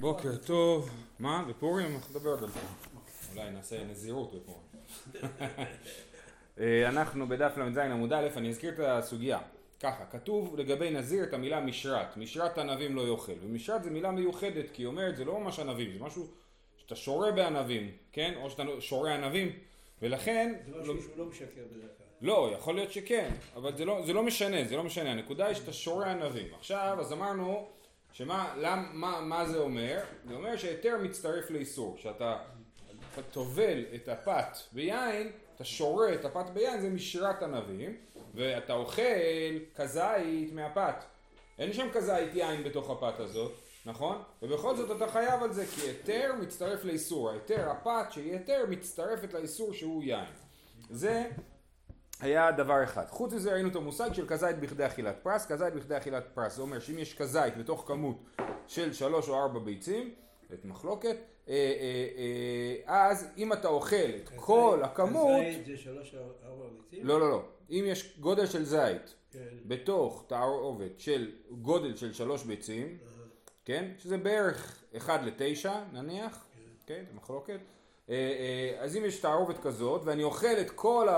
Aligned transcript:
בוקר 0.00 0.36
טוב, 0.36 0.90
מה? 1.18 1.44
בפורים? 1.48 1.94
אנחנו 1.94 2.14
נדבר 2.14 2.30
עוד 2.30 2.42
על 2.42 2.48
זה. 2.48 2.60
אולי 3.32 3.50
נעשה 3.50 3.84
נזירות 3.84 4.34
בפורים. 4.34 4.62
אה, 6.60 6.88
אנחנו 6.88 7.28
בדף 7.28 7.52
ל"ז 7.56 7.78
עמוד 7.78 8.12
א', 8.12 8.28
אני 8.36 8.48
אזכיר 8.48 8.72
את 8.72 8.78
הסוגיה. 8.78 9.38
ככה, 9.80 10.04
כתוב 10.10 10.56
לגבי 10.56 10.90
נזיר 10.90 11.24
את 11.24 11.34
המילה 11.34 11.60
משרת, 11.60 12.16
משרת 12.16 12.58
ענבים 12.58 12.96
לא 12.96 13.08
יאכל, 13.08 13.32
ומשרת 13.42 13.84
זה 13.84 13.90
מילה 13.90 14.10
מיוחדת, 14.10 14.64
כי 14.72 14.82
היא 14.82 14.86
אומרת 14.86 15.16
זה 15.16 15.24
לא 15.24 15.40
ממש 15.40 15.58
ענבים, 15.58 15.92
זה 15.92 16.04
משהו 16.04 16.26
שאתה 16.76 16.96
שורה 16.96 17.32
בענבים, 17.32 17.90
כן? 18.12 18.34
או 18.42 18.50
שאתה 18.50 18.62
שורה 18.80 19.14
ענבים, 19.14 19.52
ולכן... 20.02 20.54
זה 20.66 20.80
משהו 20.80 21.02
שהוא 21.02 21.16
לא 21.16 21.24
משקר 21.24 21.44
בדרך 21.46 21.90
כלל. 21.98 22.28
לא, 22.28 22.50
יכול 22.54 22.74
להיות 22.74 22.92
שכן, 22.92 23.30
אבל 23.56 23.76
זה 23.76 23.84
לא, 23.84 24.02
זה 24.06 24.12
לא 24.12 24.22
משנה, 24.22 24.64
זה 24.64 24.76
לא 24.76 24.82
משנה, 24.82 25.10
הנקודה 25.10 25.46
היא 25.46 25.54
שאתה 25.54 25.72
שורה 25.72 26.10
ענבים. 26.10 26.54
עכשיו, 26.54 26.96
אז 27.00 27.12
אמרנו, 27.12 27.68
שמה 28.12 28.54
למ, 28.56 28.86
מה, 28.92 29.20
מה 29.20 29.46
זה 29.46 29.58
אומר? 29.58 30.00
זה 30.28 30.34
אומר 30.34 30.56
שהיתר 30.56 30.96
מצטרף 31.02 31.50
לאיסור, 31.50 31.96
שאתה 31.98 32.38
אתה 33.12 33.22
טובל 33.22 33.84
את 33.94 34.08
הפת 34.08 34.58
ביין, 34.72 35.32
אתה 35.56 35.64
שורה 35.64 36.14
את 36.14 36.24
הפת 36.24 36.50
ביין, 36.50 36.80
זה 36.80 36.90
משרת 36.90 37.42
ענבים, 37.42 37.96
ואתה 38.34 38.72
אוכל 38.72 39.02
כזית 39.74 40.52
מהפת. 40.52 40.94
אין 41.58 41.72
שם 41.72 41.88
כזית 41.92 42.34
יין 42.34 42.64
בתוך 42.64 42.90
הפת 42.90 43.20
הזאת, 43.20 43.52
נכון? 43.86 44.22
ובכל 44.42 44.76
זאת 44.76 44.96
אתה 44.96 45.08
חייב 45.08 45.42
על 45.42 45.52
זה, 45.52 45.66
כי 45.66 45.80
היתר 45.80 46.32
מצטרף 46.40 46.84
לאיסור. 46.84 47.30
ההיתר, 47.30 47.70
הפת 47.70 48.06
שהיא 48.12 48.32
היתר, 48.32 48.64
מצטרפת 48.68 49.34
לאיסור 49.34 49.72
שהוא 49.72 50.02
יין. 50.02 50.32
זה 50.90 51.30
היה 52.20 52.52
דבר 52.52 52.84
אחד. 52.84 53.04
חוץ 53.08 53.32
מזה 53.32 53.52
ראינו 53.52 53.68
את 53.68 53.76
המושג 53.76 54.12
של 54.12 54.26
כזית 54.26 54.58
בכדי 54.58 54.86
אכילת 54.86 55.16
פרס. 55.22 55.46
כזית 55.46 55.74
בכדי 55.74 55.96
אכילת 55.96 56.24
פרס, 56.34 56.56
זה 56.56 56.62
אומר 56.62 56.80
שאם 56.80 56.98
יש 56.98 57.14
כזית 57.14 57.56
בתוך 57.56 57.84
כמות 57.86 58.16
של 58.66 58.92
שלוש 58.92 59.28
או 59.28 59.34
ארבע 59.34 59.58
ביצים, 59.58 60.14
את 60.52 60.64
מחלוקת, 60.64 61.16
אה, 61.48 61.54
אה, 61.54 62.92
אה, 62.94 63.10
אז 63.10 63.28
אם 63.36 63.52
אתה 63.52 63.68
אוכל 63.68 63.96
את 63.96 64.30
כל 64.36 64.80
הכמות, 64.84 65.40
כזית 65.46 65.66
זה 65.66 65.76
שלוש 65.76 66.14
ארבע 66.44 66.64
ביצים? 66.76 67.06
לא 67.06 67.20
לא 67.20 67.30
לא, 67.30 67.42
אם 67.70 67.84
יש 67.86 68.18
גודל 68.20 68.46
של 68.46 68.64
זית 68.64 69.14
כן. 69.30 69.38
בתוך 69.66 70.24
תערובת 70.26 71.00
של 71.00 71.32
גודל 71.50 71.96
של 71.96 72.12
שלוש 72.12 72.44
ביצים, 72.44 72.98
כן, 73.64 73.92
שזה 73.98 74.18
בערך 74.18 74.84
1 74.96 75.20
ל-9 75.22 75.68
נניח, 75.92 76.46
כן, 76.86 77.04
זה 77.08 77.16
מחלוקת, 77.16 77.60
אז 78.78 78.96
אם 78.96 79.04
יש 79.04 79.20
תערובת 79.20 79.58
כזאת 79.58 80.02
ואני 80.04 80.22
אוכל 80.22 80.60
את 80.60 80.70
כל 80.70 81.08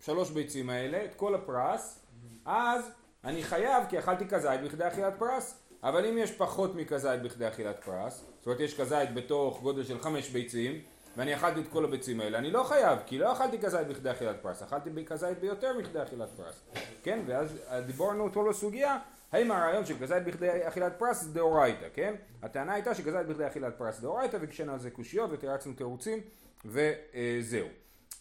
השלוש 0.00 0.30
ביצים 0.30 0.70
האלה, 0.70 1.04
את 1.04 1.14
כל 1.14 1.34
הפרס, 1.34 1.98
אז 2.44 2.90
אני 3.24 3.42
חייב 3.42 3.84
כי 3.88 3.98
אכלתי 3.98 4.28
כזית 4.28 4.60
בכדי 4.60 4.88
אכילת 4.88 5.14
פרס, 5.18 5.58
אבל 5.82 6.06
אם 6.06 6.18
יש 6.18 6.32
פחות 6.32 6.74
מכזית 6.74 7.22
בכדי 7.22 7.48
אכילת 7.48 7.84
פרס, 7.84 8.24
זאת 8.38 8.46
אומרת 8.46 8.60
יש 8.60 8.80
כזית 8.80 9.14
בתוך 9.14 9.62
גודל 9.62 9.84
של 9.84 10.02
חמש 10.02 10.28
ביצים, 10.30 10.80
ואני 11.16 11.34
אכלתי 11.34 11.60
את 11.60 11.68
כל 11.68 11.84
הביצים 11.84 12.20
האלה, 12.20 12.38
אני 12.38 12.50
לא 12.50 12.62
חייב, 12.64 12.98
כי 13.06 13.18
לא 13.18 13.32
אכלתי 13.32 13.58
כזית 13.58 13.86
בכדי 13.86 14.10
אכילת 14.10 14.36
פרס, 14.42 14.62
אכלתי 14.62 14.90
כזית 15.06 15.38
ביותר 15.38 15.78
מכדי 15.78 16.02
אכילת 16.02 16.28
פרס, 16.36 16.62
כן, 17.02 17.20
ואז 17.26 17.56
דיברנו 17.86 18.24
אותו 18.24 18.48
לסוגיה, 18.48 18.98
האם 19.32 19.50
הרעיון 19.50 19.86
של 19.86 19.94
כזית 20.00 20.24
בכדי 20.24 20.68
אכילת 20.68 20.92
פרס 20.98 21.22
זה 21.22 21.34
דאורייתא, 21.34 21.86
כן? 21.94 22.14
הטענה 22.42 22.72
הייתה 22.72 22.94
שכזית 22.94 23.26
בכדי 23.26 23.46
אכילת 23.46 23.78
פרס 23.78 24.00
דאורייתא, 24.00 24.36
והקשינו 24.40 24.72
על 24.72 24.78
זה 24.78 24.90
קושיות 24.90 25.30
ותירצנו 25.32 25.72
תירוצים, 25.72 26.20
וזהו. 26.64 27.66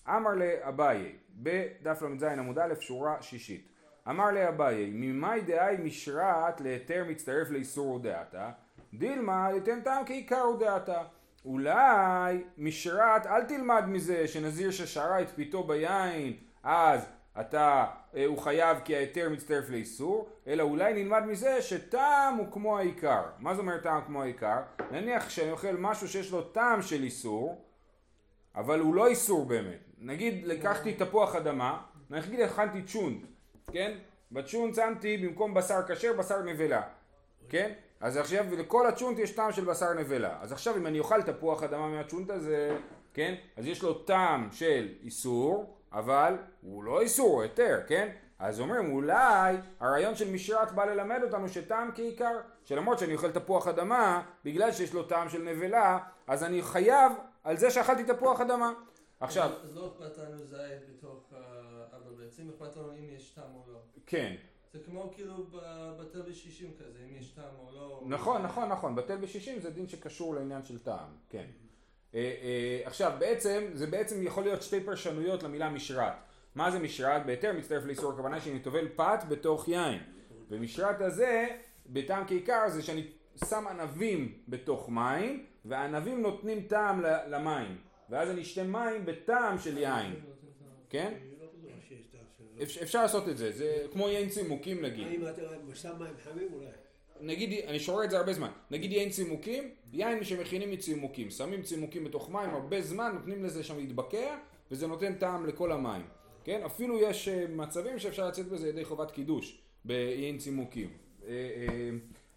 אמר 0.09 0.35
לאביי, 0.35 1.15
בדף 1.35 2.01
ל"ז 2.01 2.23
עמוד 2.23 2.59
א', 2.59 2.73
שורה 2.79 3.21
שישית. 3.21 3.67
אמר 4.09 4.31
לאביי, 4.31 4.89
ממאי 4.93 5.41
דאי 5.41 5.77
משרת 5.83 6.61
להיתר 6.61 7.03
מצטרף 7.09 7.49
לאיסור 7.49 7.93
הודעתה, 7.93 8.51
דילמה 8.93 9.49
ייתן 9.53 9.81
טעם 9.81 10.05
כעיקר 10.05 10.41
הודעתה. 10.41 11.03
אולי 11.45 12.43
משרת, 12.57 13.25
אל 13.25 13.43
תלמד 13.43 13.83
מזה 13.87 14.27
שנזיר 14.27 14.71
ששרה 14.71 15.21
את 15.21 15.29
פיתו 15.29 15.63
ביין, 15.63 16.33
אז 16.63 17.05
אתה, 17.39 17.85
אה, 18.15 18.25
הוא 18.25 18.37
חייב 18.37 18.77
כי 18.85 18.95
ההיתר 18.95 19.29
מצטרף 19.29 19.69
לאיסור, 19.69 20.29
אלא 20.47 20.63
אולי 20.63 21.03
נלמד 21.03 21.23
מזה 21.25 21.61
שטעם 21.61 22.35
הוא 22.35 22.51
כמו 22.51 22.77
העיקר. 22.77 23.23
מה 23.39 23.53
זאת 23.53 23.59
אומרת 23.59 23.83
טעם 23.83 24.01
כמו 24.05 24.23
העיקר? 24.23 24.59
נניח 24.91 25.29
שאני 25.29 25.51
אוכל 25.51 25.75
משהו 25.79 26.07
שיש 26.07 26.31
לו 26.31 26.41
טעם 26.41 26.81
של 26.81 27.03
איסור, 27.03 27.65
אבל 28.55 28.79
הוא 28.79 28.95
לא 28.95 29.07
איסור 29.07 29.45
באמת. 29.45 29.86
נגיד 30.01 30.47
לקחתי 30.47 30.93
תפוח 30.93 31.35
אדמה, 31.35 31.81
נגיד 32.09 32.39
הכנתי 32.39 32.81
צ'ונט, 32.83 33.21
כן? 33.71 33.97
בצ'ונט 34.31 34.75
שמתי 34.75 35.17
במקום 35.17 35.53
בשר 35.53 35.81
כשר 35.87 36.13
בשר 36.13 36.41
נבלה, 36.41 36.81
כן? 37.49 37.71
אז 37.99 38.17
עכשיו 38.17 38.45
לכל 38.57 38.87
הצ'ונט 38.87 39.19
יש 39.19 39.31
טעם 39.31 39.51
של 39.51 39.65
בשר 39.65 39.93
נבלה. 39.93 40.37
אז 40.41 40.51
עכשיו 40.51 40.77
אם 40.77 40.87
אני 40.87 40.99
אוכל 40.99 41.21
תפוח 41.21 41.63
אדמה 41.63 41.87
מהצ'ונט 41.87 42.29
הזה, 42.29 42.77
כן? 43.13 43.35
אז 43.57 43.67
יש 43.67 43.83
לו 43.83 43.93
טעם 43.93 44.49
של 44.51 44.87
איסור, 45.03 45.77
אבל 45.91 46.35
הוא 46.61 46.83
לא 46.83 47.01
איסור, 47.01 47.29
הוא 47.29 47.41
היתר, 47.41 47.79
כן? 47.87 48.09
אז 48.39 48.59
אומרים 48.59 48.91
אולי 48.91 49.55
הרעיון 49.79 50.15
של 50.15 50.31
משרת 50.31 50.71
בא 50.71 50.85
ללמד 50.85 51.19
אותנו 51.23 51.49
שטעם 51.49 51.91
כעיקר, 51.95 52.39
שלמרות 52.65 52.99
שאני 52.99 53.13
אוכל 53.13 53.31
תפוח 53.31 53.67
אדמה, 53.67 54.23
בגלל 54.45 54.71
שיש 54.71 54.93
לו 54.93 55.03
טעם 55.03 55.29
של 55.29 55.41
נבלה, 55.41 55.99
אז 56.27 56.43
אני 56.43 56.61
חייב 56.61 57.11
על 57.43 57.57
זה 57.57 57.71
שאכלתי 57.71 58.03
תפוח 58.03 58.41
אדמה. 58.41 58.73
עכשיו, 59.19 59.51
אז 59.63 59.75
לא 59.75 59.87
אכפת 59.87 60.17
לנו 60.17 60.37
זית 60.37 60.89
בתוך 60.89 61.33
אה, 61.33 61.39
ארבע 61.93 62.11
ביצים, 62.17 62.49
אכפת 62.49 62.77
לנו 62.77 62.91
אם 62.91 63.09
יש 63.15 63.29
טעם 63.29 63.55
או 63.55 63.63
לא. 63.73 63.79
כן, 64.05 64.35
זה 64.73 64.79
כמו 64.85 65.11
כאילו 65.15 65.45
בטל 65.99 66.21
בשישים 66.21 66.71
כזה, 66.79 66.99
אם 67.09 67.15
יש 67.15 67.31
טעם 67.31 67.55
או 67.59 67.71
לא. 67.75 68.03
נכון, 68.05 68.41
נכון, 68.41 68.69
נכון, 68.69 68.95
בטל 68.95 69.17
בשישים 69.17 69.59
זה 69.59 69.69
דין 69.69 69.87
שקשור 69.87 70.35
לעניין 70.35 70.63
של 70.63 70.79
טעם, 70.79 71.09
כן. 71.29 71.45
אה, 72.15 72.19
אה, 72.41 72.81
עכשיו, 72.85 73.13
בעצם, 73.19 73.69
זה 73.73 73.87
בעצם 73.87 74.23
יכול 74.23 74.43
להיות 74.43 74.61
שתי 74.61 74.83
פרשנויות 74.83 75.43
למילה 75.43 75.69
משרת. 75.69 76.13
מה 76.55 76.71
זה 76.71 76.79
משרת? 76.79 77.25
בהיתר 77.25 77.53
מצטרף 77.53 77.85
לאיסור 77.85 78.13
הכוונה 78.13 78.41
שאני 78.41 78.59
טובל 78.59 78.87
פת 78.95 79.19
בתוך 79.29 79.67
יין. 79.67 79.99
ומשרת 80.49 81.01
הזה, 81.01 81.47
בטעם 81.89 82.27
כעיקר, 82.27 82.69
זה 82.69 82.81
שאני 82.81 83.07
שם 83.49 83.67
ענבים 83.67 84.33
בתוך 84.47 84.89
מים, 84.89 85.45
והענבים 85.65 86.21
נותנים 86.21 86.61
טעם 86.61 87.01
למים. 87.01 87.77
ואז 88.09 88.29
אני 88.29 88.41
אשתה 88.41 88.63
מים 88.63 89.05
בטעם 89.05 89.57
של 89.57 89.77
יין, 89.77 90.15
כן? 90.89 91.13
אפשר 92.61 93.01
לעשות 93.01 93.29
את 93.29 93.37
זה, 93.37 93.51
זה 93.51 93.85
כמו 93.91 94.09
יין 94.09 94.29
צימוקים 94.29 94.81
נגיד. 94.81 95.07
נגיד, 97.21 97.65
אני 97.67 97.79
שורה 97.79 98.05
את 98.05 98.09
זה 98.09 98.17
הרבה 98.17 98.33
זמן, 98.33 98.49
נגיד 98.71 98.91
יין 98.91 99.09
צימוקים, 99.09 99.71
יין 99.93 100.23
שמכינים 100.23 100.71
מצימוקים, 100.71 101.29
שמים 101.29 101.61
צימוקים 101.61 102.03
בתוך 102.03 102.29
מים 102.29 102.49
הרבה 102.49 102.81
זמן, 102.81 103.11
נותנים 103.13 103.43
לזה 103.43 103.63
שם 103.63 103.77
להתבקע, 103.77 104.37
וזה 104.71 104.87
נותן 104.87 105.13
טעם 105.13 105.45
לכל 105.45 105.71
המים, 105.71 106.01
כן? 106.43 106.61
אפילו 106.65 106.99
יש 106.99 107.27
אה, 107.27 107.45
מצבים 107.49 107.99
שאפשר 107.99 108.27
לצאת 108.27 108.47
בזה 108.47 108.69
ידי 108.69 108.85
חובת 108.85 109.11
קידוש, 109.11 109.61
ביין 109.85 110.37
צימוקים. 110.37 110.89
אה, 111.27 111.29
אה, 111.29 111.89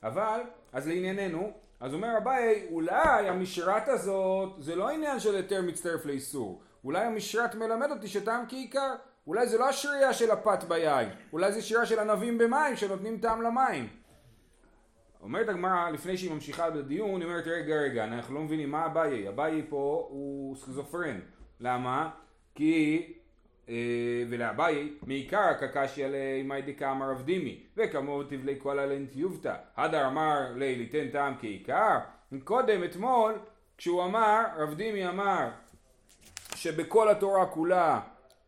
אבל, 0.02 0.40
אז 0.72 0.88
לענייננו, 0.88 1.52
אז 1.80 1.94
אומר 1.94 2.18
אביי, 2.18 2.66
אולי 2.70 3.28
המשרת 3.28 3.88
הזאת, 3.88 4.52
זה 4.58 4.76
לא 4.76 4.90
עניין 4.90 5.20
של 5.20 5.34
היתר 5.34 5.62
מצטרף 5.62 6.06
לאיסור, 6.06 6.62
אולי 6.84 7.04
המשרת 7.04 7.54
מלמד 7.54 7.90
אותי 7.90 8.08
שטעם 8.08 8.44
כעיקר, 8.48 8.94
אולי 9.26 9.46
זה 9.46 9.58
לא 9.58 9.68
השריעה 9.68 10.14
של 10.14 10.30
הפת 10.30 10.64
ביין, 10.64 11.08
אולי 11.32 11.52
זה 11.52 11.62
שריעה 11.62 11.86
של 11.86 11.98
ענבים 11.98 12.38
במים 12.38 12.76
שנותנים 12.76 13.18
טעם 13.18 13.42
למים. 13.42 13.88
אומרת 15.22 15.48
הגמרא, 15.48 15.90
לפני 15.90 16.16
שהיא 16.16 16.30
ממשיכה 16.30 16.70
בדיון, 16.70 17.20
היא 17.20 17.28
אומרת, 17.28 17.46
רגע, 17.46 17.74
רגע, 17.74 18.04
אנחנו 18.04 18.34
לא 18.34 18.40
מבינים 18.40 18.70
מה 18.70 18.86
אביי. 18.86 19.28
אביי 19.28 19.66
פה 19.68 20.06
הוא 20.10 20.56
סכיזופרן. 20.56 21.20
למה? 21.60 22.10
כי, 22.54 23.12
ולאביי, 24.28 24.92
מעיקר 25.06 25.38
הקקשיא 25.38 26.06
לימי 26.06 26.62
דקאמר 26.62 27.10
רב 27.10 27.22
דימי, 27.22 27.60
וכמו 27.76 28.22
תבלי 28.22 28.54
כל 28.58 28.78
עליהן 28.78 29.06
טיובתא. 29.06 29.54
הדר 29.76 30.06
אמר 30.06 30.52
לי 30.56 30.76
ליתן 30.76 31.08
טעם 31.08 31.34
כעיקר. 31.40 31.98
קודם, 32.44 32.84
אתמול, 32.84 33.34
כשהוא 33.78 34.04
אמר, 34.04 34.44
רב 34.58 34.74
דימי 34.74 35.08
אמר, 35.08 35.48
שבכל 36.54 37.08
התורה 37.08 37.46
כולה 37.46 38.00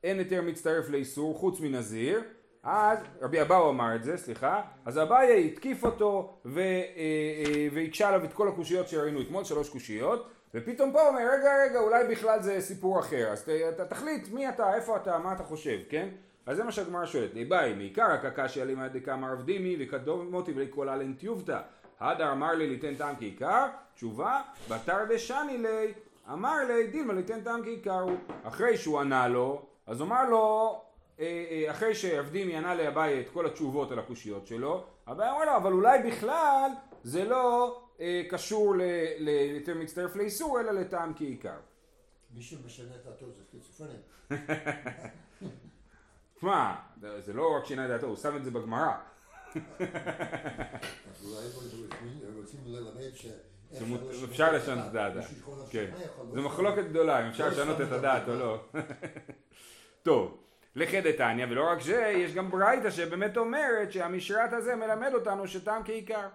אין 0.05 0.19
היתר 0.19 0.43
מצטרף 0.43 0.91
לאיסור 0.91 1.39
חוץ 1.39 1.61
מנזיר, 1.61 2.23
אז 2.63 2.99
רבי 3.21 3.43
אבאו 3.43 3.71
אמר 3.71 3.95
את 3.95 4.05
זה, 4.05 4.17
סליחה, 4.17 4.63
אז 4.85 4.99
אביי 4.99 5.47
התקיף 5.47 5.85
אותו 5.85 6.39
אה, 6.47 6.61
אה, 6.97 7.69
והקשה 7.73 8.09
עליו 8.09 8.25
את 8.25 8.33
כל 8.33 8.49
הקושיות 8.49 8.89
שראינו 8.89 9.21
אתמול, 9.21 9.45
שלוש 9.45 9.71
קושיות, 9.71 10.31
ופתאום 10.55 10.93
פה 10.93 11.09
אומר, 11.09 11.21
רגע, 11.21 11.51
רגע, 11.65 11.81
אולי 11.81 12.05
בכלל 12.11 12.43
זה 12.43 12.61
סיפור 12.61 13.01
אחר, 13.01 13.29
אז 13.33 13.49
תחליט 13.89 14.29
מי 14.33 14.49
אתה, 14.49 14.75
איפה 14.75 14.97
אתה, 14.97 15.19
מה 15.19 15.33
אתה 15.33 15.43
חושב, 15.43 15.79
כן? 15.89 16.09
אז 16.47 16.57
זה 16.57 16.65
מה 16.65 16.73
שהגמרא 16.73 17.07
שואלת, 17.07 17.35
ליבאי, 17.35 17.75
מעיקר 17.75 18.11
הקקשיא 18.11 18.65
לימא 18.65 18.89
דקאמר 18.89 19.33
רב 19.33 19.43
דימי 19.43 19.77
וקדומותי 19.81 20.53
ולכל 20.57 20.89
עלן 20.89 21.13
טיובתא, 21.13 21.61
הדר 22.01 22.33
אמר 22.33 22.53
לי 22.53 22.67
ליתן 22.67 22.95
טעם 22.95 23.17
כעיקר, 23.17 23.67
תשובה, 23.95 24.41
בתר 24.69 24.99
דשני 25.09 25.59
לי, 25.59 25.93
אמר 26.33 26.57
לי 26.69 26.87
דילמה 26.87 27.13
ליתן 27.13 27.41
טעם 27.41 27.63
כעיקר 27.63 28.07
אחרי 28.43 28.77
שהוא 28.77 29.01
ענה 29.01 29.29
לו, 29.29 29.63
אז 29.87 30.03
אמר 30.03 30.29
לו, 30.31 30.81
אחרי 31.71 31.95
שעבדימי 31.95 32.57
ענה 32.57 32.75
לאביי 32.75 33.21
את 33.21 33.27
כל 33.33 33.47
התשובות 33.47 33.93
על 33.93 33.99
הקושיות 33.99 34.47
שלו, 34.47 34.85
אביי 35.09 35.31
אמר 35.31 35.45
לו, 35.45 35.57
אבל 35.57 35.73
אולי 35.73 36.03
בכלל 36.03 36.71
זה 37.03 37.25
לא 37.25 37.79
אה, 38.01 38.23
קשור 38.31 38.75
ל- 38.77 38.83
ל- 39.19 39.29
יותר 39.57 39.75
מצטרף 39.75 40.17
לאיסור, 40.17 40.61
אלא 40.61 40.73
לטעם 40.73 41.13
כעיקר. 41.17 41.57
מי 42.35 42.43
שמשנה 42.43 42.95
את 42.97 43.05
דעתו 43.05 43.27
זה 43.31 43.43
סכיזופרניה. 43.49 43.97
תשמע, 46.37 46.75
זה 47.19 47.33
לא 47.33 47.57
רק 47.57 47.65
שינה 47.65 47.85
את 47.85 47.91
דעתו, 47.91 48.07
הוא 48.07 48.17
שם 48.17 48.37
את 48.37 48.45
זה 48.45 48.51
בגמרא. 48.51 48.93
אפשר 54.25 54.53
לשנות 54.53 54.93
את. 54.93 55.17
מישהו 55.17 55.37
שכל 55.37 55.51
כן. 55.71 55.91
זה 56.31 56.37
לא 56.37 56.43
מחלוקת 56.43 56.85
גדולה, 56.85 57.23
אם 57.23 57.29
אפשר 57.29 57.45
לא 57.45 57.51
לשנות 57.53 57.81
את 57.81 57.93
הדעת 57.93 58.29
או 58.29 58.35
לא. 58.35 58.65
טוב, 60.03 60.39
לכי 60.77 61.01
דתניא, 61.01 61.47
ולא 61.51 61.71
רק 61.71 61.81
זה, 61.81 62.13
יש 62.17 62.35
גם 62.35 62.51
ברייתא 62.51 62.91
שבאמת 62.91 63.37
אומרת 63.37 63.93
שהמשרת 63.93 64.53
הזה 64.53 64.77
מלמד 64.77 65.15
אותנו 65.15 65.49
שטעם 65.49 65.83
כעיקר. 65.85 66.29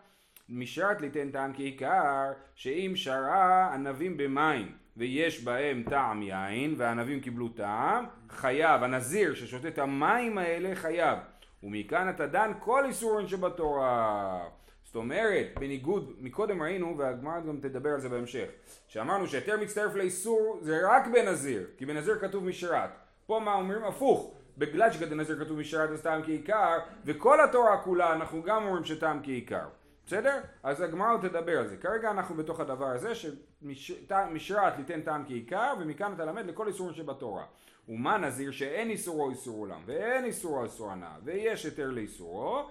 משרת 0.50 1.01
ליתן 1.01 1.31
טעם 1.31 1.54
כעיקר, 1.54 2.31
שאם 2.56 2.92
שרה 2.95 3.74
ענבים 3.74 4.18
במים 4.18 4.72
ויש 4.98 5.44
בהם 5.44 5.84
טעם 5.89 6.24
יין 6.24 6.74
והענבים 6.78 7.19
קיבלו 7.19 7.50
טעם, 7.50 8.06
חייב, 8.30 8.84
הנזיר 8.84 9.34
ששותה 9.36 9.68
את 9.68 9.80
המים 9.80 10.38
האלה 10.38 10.75
חייב. 10.75 11.18
ומכאן 11.63 12.10
אתה 12.10 12.28
דן 12.28 12.51
כל 12.60 12.86
איסורין 12.86 13.28
שבתורה. 13.28 14.40
זאת 14.83 14.95
אומרת, 14.95 15.48
בניגוד, 15.60 16.13
מקודם 16.19 16.62
ראינו, 16.62 16.98
והגמרא 16.98 17.40
גם 17.40 17.60
תדבר 17.62 17.90
על 17.90 18.00
זה 18.00 18.10
בהמשך, 18.10 18.50
שאמרנו 18.88 19.28
שהיתר 19.28 19.57
מצטרף 19.62 19.95
לאיסור 19.95 20.60
זה 20.62 20.80
רק 20.83 21.07
בנזיר, 21.07 21.68
כי 21.78 21.86
בנזיר 21.86 22.19
כתוב 22.19 22.45
משרת. 22.45 22.90
פה 23.27 23.39
מה 23.39 23.53
אומרים? 23.53 23.83
הפוך. 23.83 24.33
בגלל 24.57 24.91
שבנזיר 24.91 25.45
כתוב 25.45 25.59
משרת 25.59 25.89
אז 25.89 26.01
טעם 26.01 26.24
כעיקר, 26.24 26.77
וכל 27.06 27.44
התורה 27.44 27.81
כולה 27.83 28.13
אנחנו 28.13 28.44
גם 28.44 28.65
אומרים 28.65 28.85
שטעם 28.85 29.19
כעיקר. 29.24 29.68
בסדר? 30.06 30.41
אז 30.63 30.81
הגמרא 30.81 31.13
עוד 31.13 31.27
תדבר 31.27 31.59
על 31.59 31.68
זה. 31.68 31.77
כרגע 31.77 32.12
אנחנו 32.12 32.35
בתוך 32.35 32.59
הדבר 32.59 32.85
הזה 32.85 33.15
שמשרת 33.15 34.77
ליתן 34.77 35.01
טעם 35.01 35.25
כעיקר, 35.27 35.74
ומכאן 35.79 36.13
אתה 36.13 36.25
למד 36.25 36.45
לכל 36.45 36.68
איסורים 36.68 36.94
שבתורה. 36.94 37.44
ומה 37.89 38.18
נזיר 38.18 38.51
שאין 38.51 38.89
איסורו 38.89 39.30
איסור 39.30 39.57
עולם, 39.57 39.81
ואין 39.85 40.25
איסורו 40.25 40.63
איסור 40.63 40.91
הנאה, 40.91 41.15
ויש 41.23 41.65
היתר 41.65 41.89
לאיסורו, 41.91 42.69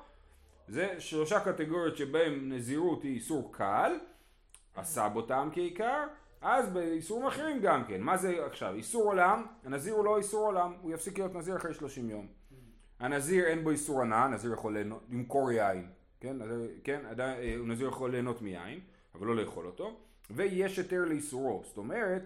זה 0.69 0.95
שלושה 0.99 1.41
קטגוריות 1.41 1.97
שבהם 1.97 2.53
נזירות 2.53 3.03
היא 3.03 3.15
איסור 3.15 3.53
קל, 3.53 3.99
עשה 4.75 5.09
בו 5.09 5.23
טעם 5.23 5.51
כעיקר, 5.53 6.05
אז 6.41 6.69
באיסורים 6.71 7.27
אחרים 7.27 7.61
גם 7.61 7.85
כן. 7.85 8.01
מה 8.01 8.17
זה 8.17 8.47
עכשיו? 8.47 8.75
איסור 8.75 9.05
עולם, 9.05 9.47
הנזיר 9.65 9.95
הוא 9.95 10.05
לא 10.05 10.19
איסור 10.19 10.47
עולם, 10.47 10.75
הוא 10.81 10.93
יפסיק 10.93 11.19
להיות 11.19 11.35
נזיר 11.35 11.57
אחרי 11.57 11.75
30 11.75 12.11
יום. 12.11 12.27
הנזיר 13.01 13.45
אין 13.47 13.65
בו 13.65 13.71
איסור 13.71 14.03
הנאה, 14.03 14.25
הנזיר 14.25 14.53
יכול 14.53 14.73
ליהנות- 14.75 15.03
למכור 15.11 15.53
יין, 15.53 15.87
כן? 16.21 16.43
אז, 16.43 16.49
כן? 16.85 17.01
עדיין, 17.11 17.39
אה, 17.41 17.67
נזיר 17.67 17.89
יכול 17.89 18.11
ליהנות 18.11 18.43
מיין, 18.43 18.81
אבל 19.15 19.27
לא 19.27 19.37
לאכול 19.37 19.67
אותו, 19.67 19.97
ויש 20.31 20.79
היתר 20.79 21.05
לאיסורו, 21.05 21.63
זאת 21.67 21.77
אומרת, 21.77 22.23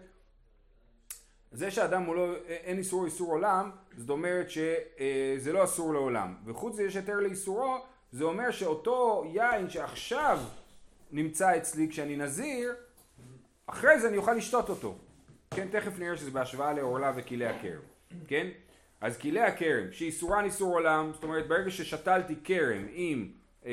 זה 1.53 1.71
שאדם 1.71 2.03
הוא 2.03 2.15
לא, 2.17 2.35
אין 2.47 2.79
איסור 2.79 3.05
איסור 3.05 3.33
עולם, 3.33 3.71
זאת 3.97 4.11
אומרת 4.11 4.47
שזה 4.51 5.53
לא 5.53 5.65
אסור 5.65 5.93
לעולם. 5.95 6.35
וחוץ 6.45 6.73
מזה 6.73 6.83
יש 6.83 6.97
היתר 6.97 7.17
לאיסורו, 7.21 7.77
זה 8.13 8.25
אומר 8.25 8.51
שאותו 8.51 9.25
יין 9.33 9.71
שעכשיו 9.71 10.39
נמצא 11.11 11.57
אצלי 11.57 11.89
כשאני 11.89 12.17
נזיר, 12.17 12.75
אחרי 13.73 14.01
זה 14.01 14.09
אני 14.09 14.17
אוכל 14.17 14.33
לשתות 14.33 14.69
אותו. 14.69 14.99
כן, 15.55 15.69
תכף 15.71 15.99
נראה 15.99 16.17
שזה 16.17 16.31
בהשוואה 16.31 16.73
לעורלה 16.73 17.13
וכלי 17.17 17.47
הכרם. 17.47 17.81
כן? 18.27 18.47
אז 19.01 19.19
כלי 19.19 19.41
הכרם, 19.41 19.93
שאיסורן 19.93 20.45
איסור 20.45 20.75
עולם, 20.75 21.11
זאת 21.15 21.25
אומרת 21.25 21.49
ברגע 21.49 21.71
ששתלתי 21.71 22.35
כרם 22.45 22.87
עם 22.91 23.29
אה, 23.67 23.73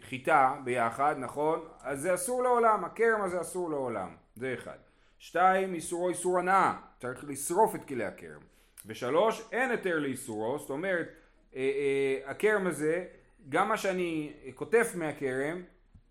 חיטה 0.00 0.56
ביחד, 0.64 1.14
נכון? 1.18 1.68
אז 1.80 2.00
זה 2.00 2.14
אסור 2.14 2.42
לעולם, 2.42 2.84
הכרם 2.84 3.22
הזה 3.22 3.40
אסור 3.40 3.70
לעולם. 3.70 4.16
זה 4.36 4.54
אחד. 4.54 4.76
שתיים, 5.18 5.74
איסורו 5.74 6.08
איסור 6.08 6.38
הנאה, 6.38 6.74
צריך 7.00 7.24
לשרוף 7.28 7.74
את 7.74 7.84
כלי 7.84 8.04
הכרם. 8.04 8.40
ושלוש, 8.86 9.42
אין 9.52 9.70
היתר 9.70 9.98
לאיסורו, 9.98 10.58
זאת 10.58 10.70
אומרת, 10.70 11.08
אה, 11.56 11.60
אה, 11.60 12.30
הכרם 12.30 12.66
הזה, 12.66 13.04
גם 13.48 13.68
מה 13.68 13.76
שאני 13.76 14.32
קוטף 14.54 14.92
מהכרם, 14.94 15.62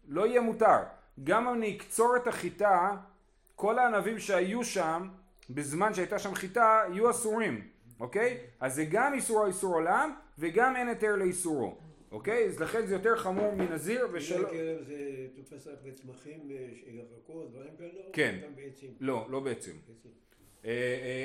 לא 0.07 0.27
יהיה 0.27 0.41
מותר. 0.41 0.79
גם 1.23 1.47
אם 1.47 1.53
אני 1.53 1.77
אקצור 1.77 2.15
את 2.15 2.27
החיטה, 2.27 2.95
כל 3.55 3.79
הענבים 3.79 4.19
שהיו 4.19 4.63
שם, 4.63 5.07
בזמן 5.49 5.93
שהייתה 5.93 6.19
שם 6.19 6.35
חיטה, 6.35 6.81
יהיו 6.93 7.11
אסורים, 7.11 7.67
אוקיי? 7.99 8.37
אז 8.59 8.75
זה 8.75 8.85
גם 8.85 9.13
איסורו 9.13 9.45
איסור 9.45 9.73
עולם, 9.73 10.15
וגם 10.39 10.75
אין 10.75 10.87
היתר 10.87 11.15
לאיסורו, 11.15 11.77
אוקיי? 12.11 12.45
אז 12.45 12.59
לכן 12.59 12.85
זה 12.85 12.93
יותר 12.93 13.17
חמור 13.17 13.55
מנזיר 13.55 14.07
ושל... 14.11 14.45
ושל... 14.45 14.45
כרם 14.45 14.83
זה 14.83 15.27
תופס 15.35 15.67
רק 15.67 15.77
בצמחים, 15.83 16.51
אה, 16.51 16.67
ירקות, 16.87 17.51
דברים 17.51 17.77
כאלו? 17.77 18.01
כן. 18.13 18.39
גם 18.43 18.55
בעצים. 18.55 18.95
לא, 18.99 19.27
לא 19.29 19.39
בעצם. 19.39 19.71
בעצים. 19.87 20.11
אה, 20.65 20.69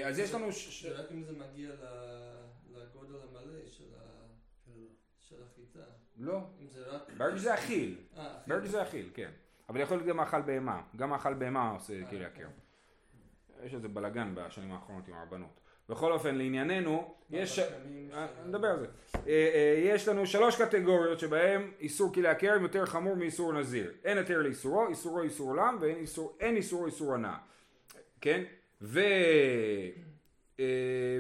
אה, 0.03 0.09
אז 0.09 0.19
יש 0.19 0.35
לנו... 0.35 0.47
רק 0.95 1.07
אם 1.13 1.23
זה 1.23 1.33
מגיע 1.33 1.71
לגודל 2.71 3.15
המלא 3.29 3.59
של 5.19 5.43
החיטה. 5.43 5.85
לא. 6.19 6.39
אם 6.61 6.69
זה 6.69 6.87
רק... 6.87 7.11
ברגע 7.17 7.39
שזה 7.39 7.55
אכיל. 7.55 7.97
ברגע 8.47 8.67
שזה 8.67 8.83
אכיל, 8.83 9.11
כן. 9.15 9.31
אבל 9.70 9.81
יכול 9.81 9.96
להיות 9.96 10.08
גם 10.08 10.17
מאכל 10.17 10.43
בהמה. 10.43 10.81
גם 10.96 11.11
מאכל 11.11 11.34
בהמה 11.34 11.70
עושה 11.70 11.94
כלי 12.11 12.25
הכרם. 12.25 12.50
יש 13.64 13.75
איזה 13.75 13.88
בלאגן 13.88 14.34
בשנים 14.34 14.72
האחרונות 14.72 15.08
עם 15.08 15.14
הרבנות. 15.14 15.61
בכל 15.88 16.12
אופן, 16.12 16.34
לענייננו, 16.34 17.14
יש... 17.31 17.58
אה, 17.58 18.26
נדבר 18.46 18.69
על 18.69 18.78
זה. 18.81 18.87
אה, 19.17 19.20
אה, 19.26 19.81
יש 19.84 20.08
לנו 20.08 20.26
שלוש 20.26 20.62
קטגוריות 20.62 21.19
שבהם 21.19 21.70
איסור 21.81 22.12
כלי 22.14 22.28
הכרם 22.28 22.62
יותר 22.62 22.87
חמור 22.87 23.17
מאיסור 23.17 23.52
נזיר. 23.52 23.93
אין 24.05 24.19
היתר 24.19 24.38
לאיסורו, 24.38 24.88
איסורו 24.88 25.22
איסור 25.22 25.49
עולם 25.49 25.76
ואין 25.81 25.96
איסור, 25.96 26.37
אין 26.40 26.56
איסורו 26.56 26.87
איסור 26.87 27.14
הנאה. 27.14 27.37
כן? 28.20 28.43
ו... 28.82 29.00
אה, 30.61 30.64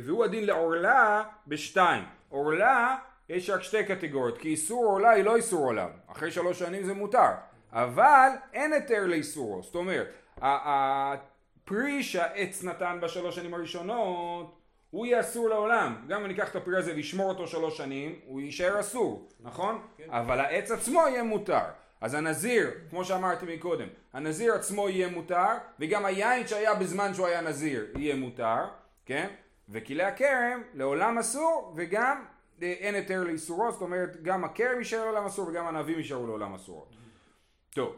והוא 0.02 0.24
הדין 0.24 0.46
לעורלה 0.46 1.22
בשתיים. 1.46 2.04
עורלה 2.28 2.96
יש 3.28 3.50
רק 3.50 3.62
שתי 3.62 3.84
קטגוריות, 3.84 4.38
כי 4.38 4.48
איסור 4.48 4.84
עורלה 4.84 5.10
היא 5.10 5.24
לא 5.24 5.36
איסור 5.36 5.66
עולם. 5.66 5.90
אחרי 6.06 6.30
שלוש 6.30 6.58
שנים 6.58 6.84
זה 6.84 6.94
מותר. 6.94 7.30
אבל 7.72 8.28
אין 8.52 8.72
היתר 8.72 9.06
לאיסורו. 9.06 9.62
זאת 9.62 9.74
אומרת, 9.74 10.08
הפרי 10.40 12.02
שהעץ 12.02 12.64
נתן 12.64 12.98
בשלוש 13.02 13.36
שנים 13.36 13.54
הראשונות 13.54 14.56
הוא 14.90 15.06
יהיה 15.06 15.20
אסור 15.20 15.48
לעולם. 15.48 15.96
גם 16.08 16.20
אם 16.20 16.26
אני 16.26 16.34
אקח 16.34 16.50
את 16.50 16.56
הפרי 16.56 16.78
הזה 16.78 16.92
ואשמור 16.96 17.28
אותו 17.28 17.46
שלוש 17.46 17.76
שנים, 17.76 18.14
הוא 18.26 18.40
יישאר 18.40 18.80
אסור, 18.80 19.28
נכון? 19.40 19.80
אבל 20.08 20.40
העץ 20.40 20.70
עצמו 20.70 21.00
יהיה 21.00 21.22
מותר. 21.22 21.64
אז 22.00 22.14
הנזיר, 22.14 22.70
כמו 22.90 23.04
שאמרתי 23.04 23.56
מקודם, 23.56 23.88
הנזיר 24.12 24.54
עצמו 24.54 24.88
יהיה 24.88 25.08
מותר, 25.08 25.46
וגם 25.80 26.04
היין 26.04 26.46
שהיה 26.46 26.74
בזמן 26.74 27.14
שהוא 27.14 27.26
היה 27.26 27.40
נזיר 27.40 27.86
יהיה 27.96 28.16
מותר, 28.16 28.64
כן? 29.06 29.28
וכלי 29.68 30.02
הכרם 30.02 30.62
לעולם 30.74 31.18
אסור, 31.18 31.74
וגם 31.76 32.24
אה, 32.62 32.74
אין 32.80 32.94
היתר 32.94 33.24
לאיסורו, 33.24 33.72
זאת 33.72 33.82
אומרת 33.82 34.22
גם 34.22 34.44
הכרם 34.44 34.78
יישאר 34.78 35.04
לעולם 35.04 35.26
אסור 35.26 35.48
וגם 35.48 35.64
הענבים 35.64 35.98
יישארו 35.98 36.26
לעולם 36.26 36.54
אסורות. 36.54 36.99
טוב, 37.74 37.96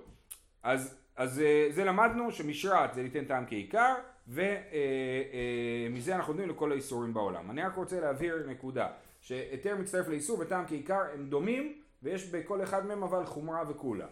אז, 0.63 0.97
אז 1.17 1.41
אה, 1.41 1.69
זה 1.71 1.85
למדנו 1.85 2.33
שמשרת 2.33 2.95
זה 2.95 3.03
ליתן 3.03 3.25
טעם 3.25 3.45
כעיקר, 3.47 3.95
ומזה 4.29 6.15
אנחנו 6.15 6.33
יודעים 6.33 6.51
לכל 6.51 6.73
האיסורים 6.73 7.15
בעולם. 7.15 7.51
אני 7.51 7.63
רק 7.63 7.77
רוצה 7.77 8.01
להבהיר 8.01 8.47
נקודה, 8.49 8.89
שהיתר 9.21 9.77
מצטרף 9.77 10.09
לאיסור 10.09 10.39
וטעם 10.41 10.65
כעיקר 10.67 11.01
הם 11.15 11.27
דומים, 11.27 11.79
ויש 12.03 12.31
בכל 12.31 12.63
אחד 12.63 12.87
מהם 12.87 13.03
אבל 13.03 13.27
חומרה 13.27 13.63
וכולה. 13.69 14.07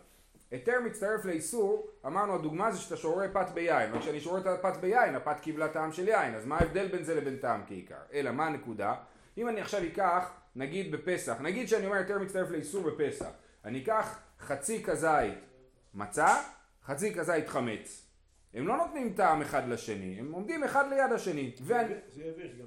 היתר 0.51 0.81
מצטרף 0.85 1.25
לאיסור, 1.25 1.91
אמרנו 2.07 2.35
הדוגמה 2.35 2.73
זה 2.73 2.79
שאתה 2.79 2.97
שורה 2.97 3.29
פת 3.33 3.51
ביין, 3.55 3.93
רק 3.93 4.01
כשאני 4.01 4.21
שורה 4.21 4.41
את 4.41 4.47
הפת 4.47 4.77
ביין, 4.81 5.15
הפת 5.15 5.41
קיבלה 5.41 5.69
טעם 5.69 5.93
של 5.93 6.09
יין, 6.09 6.35
אז 6.35 6.47
מה 6.47 6.57
ההבדל 6.57 6.89
בין 6.89 7.03
זה 7.03 7.15
לבין 7.15 7.37
טעם 7.37 7.63
כעיקר? 7.67 8.01
אלא 8.13 8.31
מה 8.31 8.47
הנקודה? 8.47 8.95
אם 9.39 9.49
אני 9.49 9.61
עכשיו 9.61 9.85
אקח, 9.85 10.31
נגיד 10.57 10.93
בפסח, 10.93 11.41
נגיד 11.41 11.69
שאני 11.69 11.87
אומר 11.87 11.97
היתר 11.97 12.19
מצטרף 12.19 12.51
לאיסור 12.51 12.91
בפסח, 12.91 13.31
אני 13.65 13.83
אקח 13.83 14.19
חצי 14.41 14.85
כזית 14.85 15.50
מצה, 15.95 16.43
חצי 16.85 17.15
כזית 17.15 17.49
חמץ. 17.49 18.07
הם 18.55 18.69
לא 18.69 18.77
נותנים 18.77 19.13
טעם 19.13 19.43
אחד 19.43 19.69
לשני, 19.69 20.17
הם 20.19 20.33
עומדים 20.33 20.65
אחד 20.65 20.85
ליד 20.91 21.13
השני. 21.13 21.53
ואני... 21.63 21.95
זה 22.09 22.23
יבש 22.25 22.51
גם. 22.55 22.67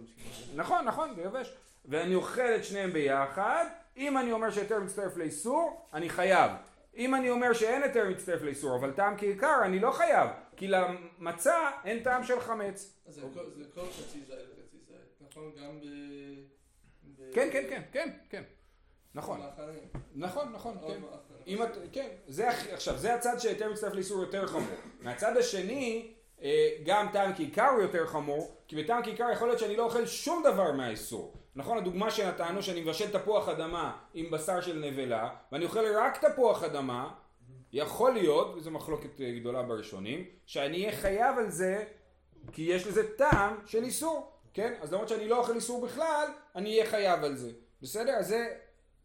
נכון, 0.56 0.86
נכון, 0.86 1.16
זה 1.16 1.22
יבש. 1.22 1.54
ואני 1.86 2.16
אוכל 2.16 2.42
את 2.56 2.64
שניהם 2.66 2.94
ביחד, 2.94 3.66
אם 3.98 4.18
אני 4.18 4.32
אומר 4.32 4.52
שהיתר 4.52 4.80
מצטרף 4.80 5.18
לאיסור, 5.18 5.88
אני 5.94 6.10
חייב. 6.10 6.52
אם 6.98 7.16
אני 7.16 7.30
אומר 7.30 7.54
שאין 7.54 7.84
היתר 7.84 8.10
מצטרף 8.10 8.42
לאיסור, 8.42 8.76
אבל 8.80 8.92
טעם 8.92 9.18
כעיקר, 9.18 9.56
אני 9.66 9.80
לא 9.80 9.92
חייב. 9.92 10.30
כי 10.58 10.68
למצה 10.68 11.56
אין 11.86 12.04
טעם 12.04 12.24
של 12.24 12.40
חמץ. 12.40 12.94
אז 13.08 13.14
זה 13.16 13.22
כל- 13.34 13.50
זה 13.58 13.64
כל 13.74 13.82
חצי 13.86 14.20
זית 14.20 14.30
וחצי 14.30 14.78
זית, 14.88 14.98
נכון? 15.32 15.52
גם 15.62 15.80
ב... 15.80 15.86
ב- 17.18 17.34
כן, 17.36 17.50
כן, 17.52 17.64
כן, 17.70 17.82
כן, 17.92 18.10
כן. 18.30 18.44
נכון. 19.16 19.40
נכון, 20.16 20.52
נכון, 20.54 20.78
עוד 20.82 20.94
כן. 20.94 21.02
אם 21.48 21.64
את, 21.64 21.70
כן, 21.92 22.08
זה, 22.28 22.50
הכי- 22.50 22.72
עכשיו, 22.72 22.98
זה 22.98 23.14
הצד 23.16 23.38
שהיתר 23.40 23.72
מצטרף 23.72 23.94
לאיסור 23.94 24.22
יותר 24.22 24.48
חמור. 24.48 24.68
מהצד 25.02 25.38
השני, 25.38 26.12
אה, 26.42 26.70
גם 26.86 27.08
טעם 27.14 27.34
כעיקר 27.36 27.68
הוא 27.70 27.82
יותר 27.82 28.08
חמור, 28.08 28.56
כי 28.68 28.76
בטעם 28.84 29.04
כעיקר 29.04 29.30
יכול 29.34 29.48
להיות 29.48 29.60
שאני 29.60 29.76
לא 29.76 29.84
אוכל 29.84 30.06
שום 30.06 30.44
דבר 30.44 30.72
מהאיסור. 30.72 31.34
נכון, 31.56 31.78
הדוגמה 31.78 32.12
שנתנו 32.12 32.64
שאני 32.64 32.82
מבשל 32.82 33.12
תפוח 33.20 33.50
אדמה 33.50 33.98
עם 34.14 34.32
בשר 34.32 34.62
של 34.62 34.80
נבלה, 34.80 35.30
ואני 35.52 35.66
אוכל 35.66 35.96
רק 35.96 36.26
תפוח 36.26 36.64
אדמה, 36.64 37.14
יכול 37.74 38.12
להיות, 38.14 38.56
וזו 38.56 38.72
מחלוקת 38.72 39.22
אה, 39.22 39.32
גדולה 39.40 39.64
בראשונים, 39.64 40.26
שאני 40.46 40.78
אהיה 40.86 40.98
חייב 40.98 41.38
על 41.38 41.50
זה 41.50 41.84
כי 42.52 42.62
יש 42.62 42.88
לזה 42.88 43.16
טעם 43.18 43.56
של 43.66 43.84
איסור, 43.84 44.32
כן? 44.54 44.74
אז 44.82 44.94
למרות 44.94 45.10
שאני 45.10 45.28
לא 45.28 45.38
אוכל 45.38 45.56
איסור 45.56 45.86
בכלל, 45.86 46.28
אני 46.56 46.70
אהיה 46.80 46.90
חייב 46.92 47.24
על 47.24 47.36
זה. 47.36 47.52
בסדר? 47.82 48.12
אז 48.12 48.28
זה 48.28 48.48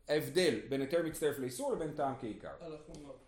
ההבדל 0.08 0.60
בין 0.68 0.80
היתר 0.80 1.06
מצטרף 1.06 1.38
לאיסור 1.38 1.72
לבין 1.72 1.92
טעם 1.92 2.14
כעיקר. 2.20 2.50
על 2.60 2.74
החומות. 2.74 3.18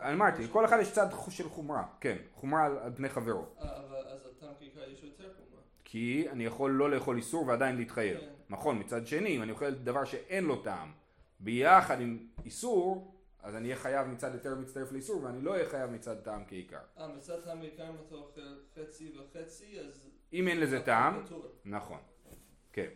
אמרתי, 0.00 0.44
לכל 0.44 0.64
אחד 0.64 0.78
יש 0.80 0.92
צד 0.92 1.06
של 1.28 1.48
חומרה, 1.48 1.84
כן, 2.00 2.16
חומרה 2.34 2.64
על, 2.64 2.78
על 2.78 2.92
פני 2.96 3.08
חברו. 3.08 3.44
אה, 3.60 3.80
אבל 3.80 4.06
אז 4.06 4.26
הטעם 4.26 4.52
כעיקר 4.58 4.90
יש 4.90 5.04
יותר 5.04 5.30
חומה. 5.36 5.60
כי 5.84 6.26
אני 6.30 6.44
יכול 6.44 6.70
לא 6.70 6.90
לאכול 6.90 7.16
איסור 7.16 7.46
ועדיין 7.46 7.76
להתחייב. 7.76 8.20
כן. 8.20 8.26
נכון, 8.48 8.78
מצד 8.78 9.06
שני, 9.06 9.36
אם 9.36 9.42
אני 9.42 9.52
אוכל 9.52 9.70
דבר 9.70 10.04
שאין 10.04 10.44
לו 10.44 10.62
טעם, 10.62 10.92
ביחד 11.40 12.00
עם 12.00 12.26
איסור, 12.44 13.14
אז 13.42 13.54
אני 13.54 13.64
אהיה 13.64 13.76
חייב 13.76 14.06
מצד 14.06 14.32
היתר 14.32 14.54
מצטרף 14.54 14.92
לאיסור, 14.92 15.24
ואני 15.24 15.40
לא 15.42 15.52
אהיה 15.52 15.68
חייב 15.68 15.90
מצד 15.90 16.16
טעם 16.20 16.44
כעיקר. 16.48 16.78
אה, 16.98 17.08
מצד 17.08 17.40
טעם 17.40 17.60
כעיקר 17.60 17.88
אם 17.88 17.94
אתה 18.06 18.14
אוכל 18.14 18.40
חצי 18.74 19.12
וחצי, 19.18 19.80
אז... 19.80 20.08
אם 20.32 20.48
אין 20.48 20.60
לזה 20.60 20.82
טעם. 20.82 21.24
נכון, 21.64 21.98
כן. 22.72 22.88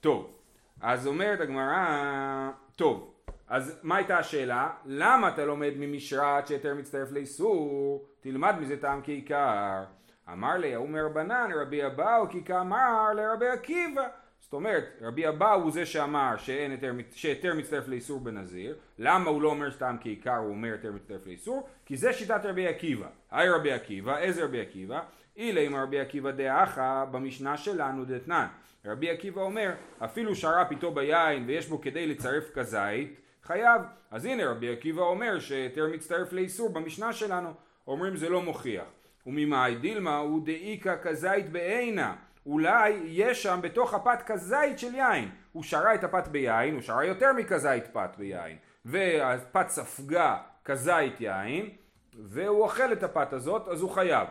טוב, 0.00 0.38
אז 0.80 1.06
אומרת 1.06 1.40
הגמרא, 1.40 2.50
טוב, 2.76 3.14
אז 3.48 3.80
מה 3.82 3.96
הייתה 3.96 4.18
השאלה? 4.18 4.70
למה 4.84 5.28
אתה 5.28 5.44
לומד 5.44 5.72
ממשרת 5.76 6.46
שהיתר 6.46 6.74
מצטרף 6.74 7.12
לאיסור? 7.12 8.08
תלמד 8.20 8.54
מזה 8.60 8.76
טעם 8.76 9.00
כעיקר. 9.04 9.84
אמר 10.32 10.56
לי, 10.56 10.74
ההוא 10.74 10.88
מרבנן, 10.88 11.50
רבי 11.60 11.86
אבאו, 11.86 12.28
כי 12.30 12.44
כאמר 12.44 13.12
לרבי 13.16 13.48
עקיבא. 13.48 14.08
זאת 14.40 14.52
אומרת, 14.52 14.84
רבי 15.00 15.28
אבאו 15.28 15.62
הוא 15.62 15.70
זה 15.70 15.86
שאמר 15.86 16.36
שאין 16.36 16.70
היתר, 16.70 16.92
שהיתר 17.12 17.54
מצטרף 17.54 17.88
לאיסור 17.88 18.20
בנזיר. 18.20 18.76
למה 18.98 19.30
הוא 19.30 19.42
לא 19.42 19.48
אומר 19.48 19.70
שטעם 19.70 19.96
כעיקר, 20.00 20.36
הוא 20.36 20.50
אומר 20.50 20.72
היתר 20.72 20.92
מצטרף 20.92 21.26
לאיסור? 21.26 21.68
כי 21.86 21.96
זה 21.96 22.12
שיטת 22.12 22.40
רבי 22.44 22.66
עקיבא. 22.66 23.06
היי 23.30 23.50
רבי 23.50 23.72
עקיבא, 23.72 24.18
איזה 24.18 24.44
רבי 24.44 24.60
עקיבא? 24.60 25.00
אילי 25.36 25.66
אם 25.66 25.76
רבי 25.76 26.00
עקיבא 26.00 26.30
דאחא 26.30 27.04
במשנה 27.10 27.56
שלנו 27.56 28.04
דתנן. 28.04 28.46
רבי 28.84 29.10
עקיבא 29.10 29.40
אומר, 29.40 29.72
אפילו 29.98 30.34
שרה 30.34 30.64
פיתו 30.64 30.90
ביין 30.90 31.44
ויש 31.46 31.66
בו 31.66 31.80
כדי 31.80 32.06
לצרף 32.06 32.50
כזית, 32.54 33.20
חייב. 33.42 33.82
אז 34.10 34.24
הנה 34.24 34.50
רבי 34.50 34.72
עקיבא 34.72 35.02
אומר 35.02 35.38
שהיתר 35.38 35.86
מצטרף 35.92 36.32
לאיסור 36.32 36.68
במשנה 36.68 37.12
שלנו. 37.12 37.54
אומרים 37.86 38.16
זה 38.16 38.28
לא 38.28 38.42
מוכיח. 38.42 38.84
וממאי 39.26 39.74
דילמה 39.74 40.16
הוא 40.16 40.46
דאיכא 40.46 40.96
כזית 41.02 41.52
בעינה. 41.52 42.16
אולי 42.46 42.90
יש 43.04 43.42
שם 43.42 43.58
בתוך 43.62 43.94
הפת 43.94 44.22
כזית 44.26 44.78
של 44.78 44.94
יין. 44.94 45.30
הוא 45.52 45.62
שרה 45.62 45.94
את 45.94 46.04
הפת 46.04 46.28
ביין, 46.28 46.74
הוא 46.74 46.82
שרה 46.82 47.04
יותר 47.04 47.32
מכזית 47.32 47.86
פת 47.92 48.10
ביין. 48.18 48.56
והפת 48.84 49.68
ספגה 49.68 50.36
כזית 50.64 51.20
יין, 51.20 51.70
והוא 52.18 52.62
אוכל 52.62 52.92
את 52.92 53.02
הפת 53.02 53.32
הזאת, 53.32 53.68
אז 53.68 53.80
הוא 53.80 53.90
חייב. 53.90 54.28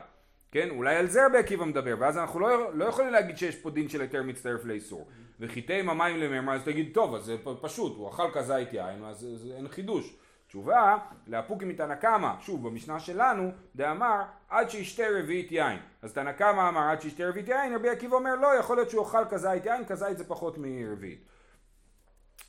כן, 0.51 0.69
אולי 0.69 0.95
על 0.95 1.07
זה 1.07 1.25
רבי 1.25 1.37
עקיבא 1.37 1.65
מדבר, 1.65 1.95
ואז 1.99 2.17
אנחנו 2.17 2.39
לא, 2.39 2.73
לא 2.73 2.85
יכולים 2.85 3.11
להגיד 3.11 3.37
שיש 3.37 3.55
פה 3.55 3.69
דין 3.69 3.89
של 3.89 4.01
היתר 4.01 4.23
מצטרף 4.23 4.65
לאיסור. 4.65 5.07
וחיטי 5.39 5.79
עם 5.79 5.89
המים 5.89 6.17
למימר, 6.17 6.53
אז 6.53 6.63
תגיד, 6.63 6.89
טוב, 6.93 7.15
אז 7.15 7.23
זה 7.23 7.35
פשוט, 7.61 7.97
הוא 7.97 8.09
אכל 8.09 8.31
כזית 8.33 8.73
יין, 8.73 9.03
אז 9.05 9.17
זה- 9.19 9.53
אין 9.55 9.67
חידוש. 9.67 10.15
תשובה, 10.47 10.97
לאפוקי 11.27 11.65
מתנא 11.65 11.95
קמא, 11.95 12.31
שוב, 12.41 12.67
במשנה 12.67 12.99
שלנו, 12.99 13.51
דאמר, 13.75 14.21
עד 14.49 14.69
שישתה 14.69 15.03
רביעית 15.19 15.51
יין. 15.51 15.79
אז 16.01 16.13
תנא 16.13 16.31
קמא 16.31 16.69
אמר, 16.69 16.89
עד 16.91 17.01
שישתה 17.01 17.27
רביעית 17.29 17.47
יין, 17.47 17.75
רבי 17.75 17.89
עקיבא 17.89 18.15
אומר, 18.15 18.35
לא, 18.35 18.47
יכול 18.59 18.75
להיות 18.77 18.89
שהוא 18.89 19.03
אכל 19.05 19.25
כזית 19.29 19.65
יין, 19.65 19.85
כזית 19.85 20.17
זה 20.17 20.23
פחות 20.23 20.55
מרביעית. 20.57 21.25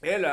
אלא, 0.04 0.28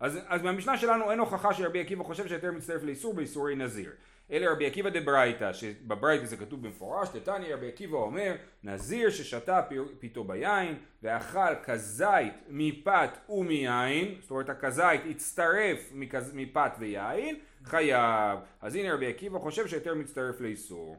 אז, 0.00 0.18
אז 0.26 0.42
מהמשנה 0.42 0.76
שלנו 0.78 1.10
אין 1.10 1.18
הוכחה 1.18 1.54
שרבי 1.54 1.80
עקיבא 1.80 2.04
חושב 2.04 2.28
שהיתר 2.28 2.52
מצטרף 2.52 2.82
לאיסור 2.82 3.14
באיסורי 3.14 3.54
נזיר. 3.56 3.90
אלא 4.32 4.50
רבי 4.50 4.66
עקיבא 4.66 4.90
דברייתא, 4.90 5.52
שבברייתא 5.52 6.24
זה 6.24 6.36
כתוב 6.36 6.62
במפורש, 6.62 7.08
דתניא 7.14 7.54
רבי 7.54 7.68
עקיבא 7.68 7.96
אומר, 7.96 8.34
נזיר 8.62 9.10
ששתה 9.10 9.62
פי- 9.68 9.76
פיתו 9.98 10.24
ביין, 10.24 10.78
ואכל 11.02 11.54
כזית 11.64 12.34
מפת 12.48 13.10
ומיין, 13.28 14.14
זאת 14.20 14.30
אומרת 14.30 14.48
הכזית 14.48 15.00
הצטרף 15.10 15.90
מכז, 15.92 16.32
מפת 16.34 16.70
ויין, 16.78 17.36
חייב. 17.64 18.38
אז 18.60 18.74
הנה 18.74 18.94
רבי 18.94 19.06
עקיבא 19.06 19.38
חושב 19.38 19.66
שהיתר 19.66 19.94
מצטרף 19.94 20.40
לאיסור. 20.40 20.96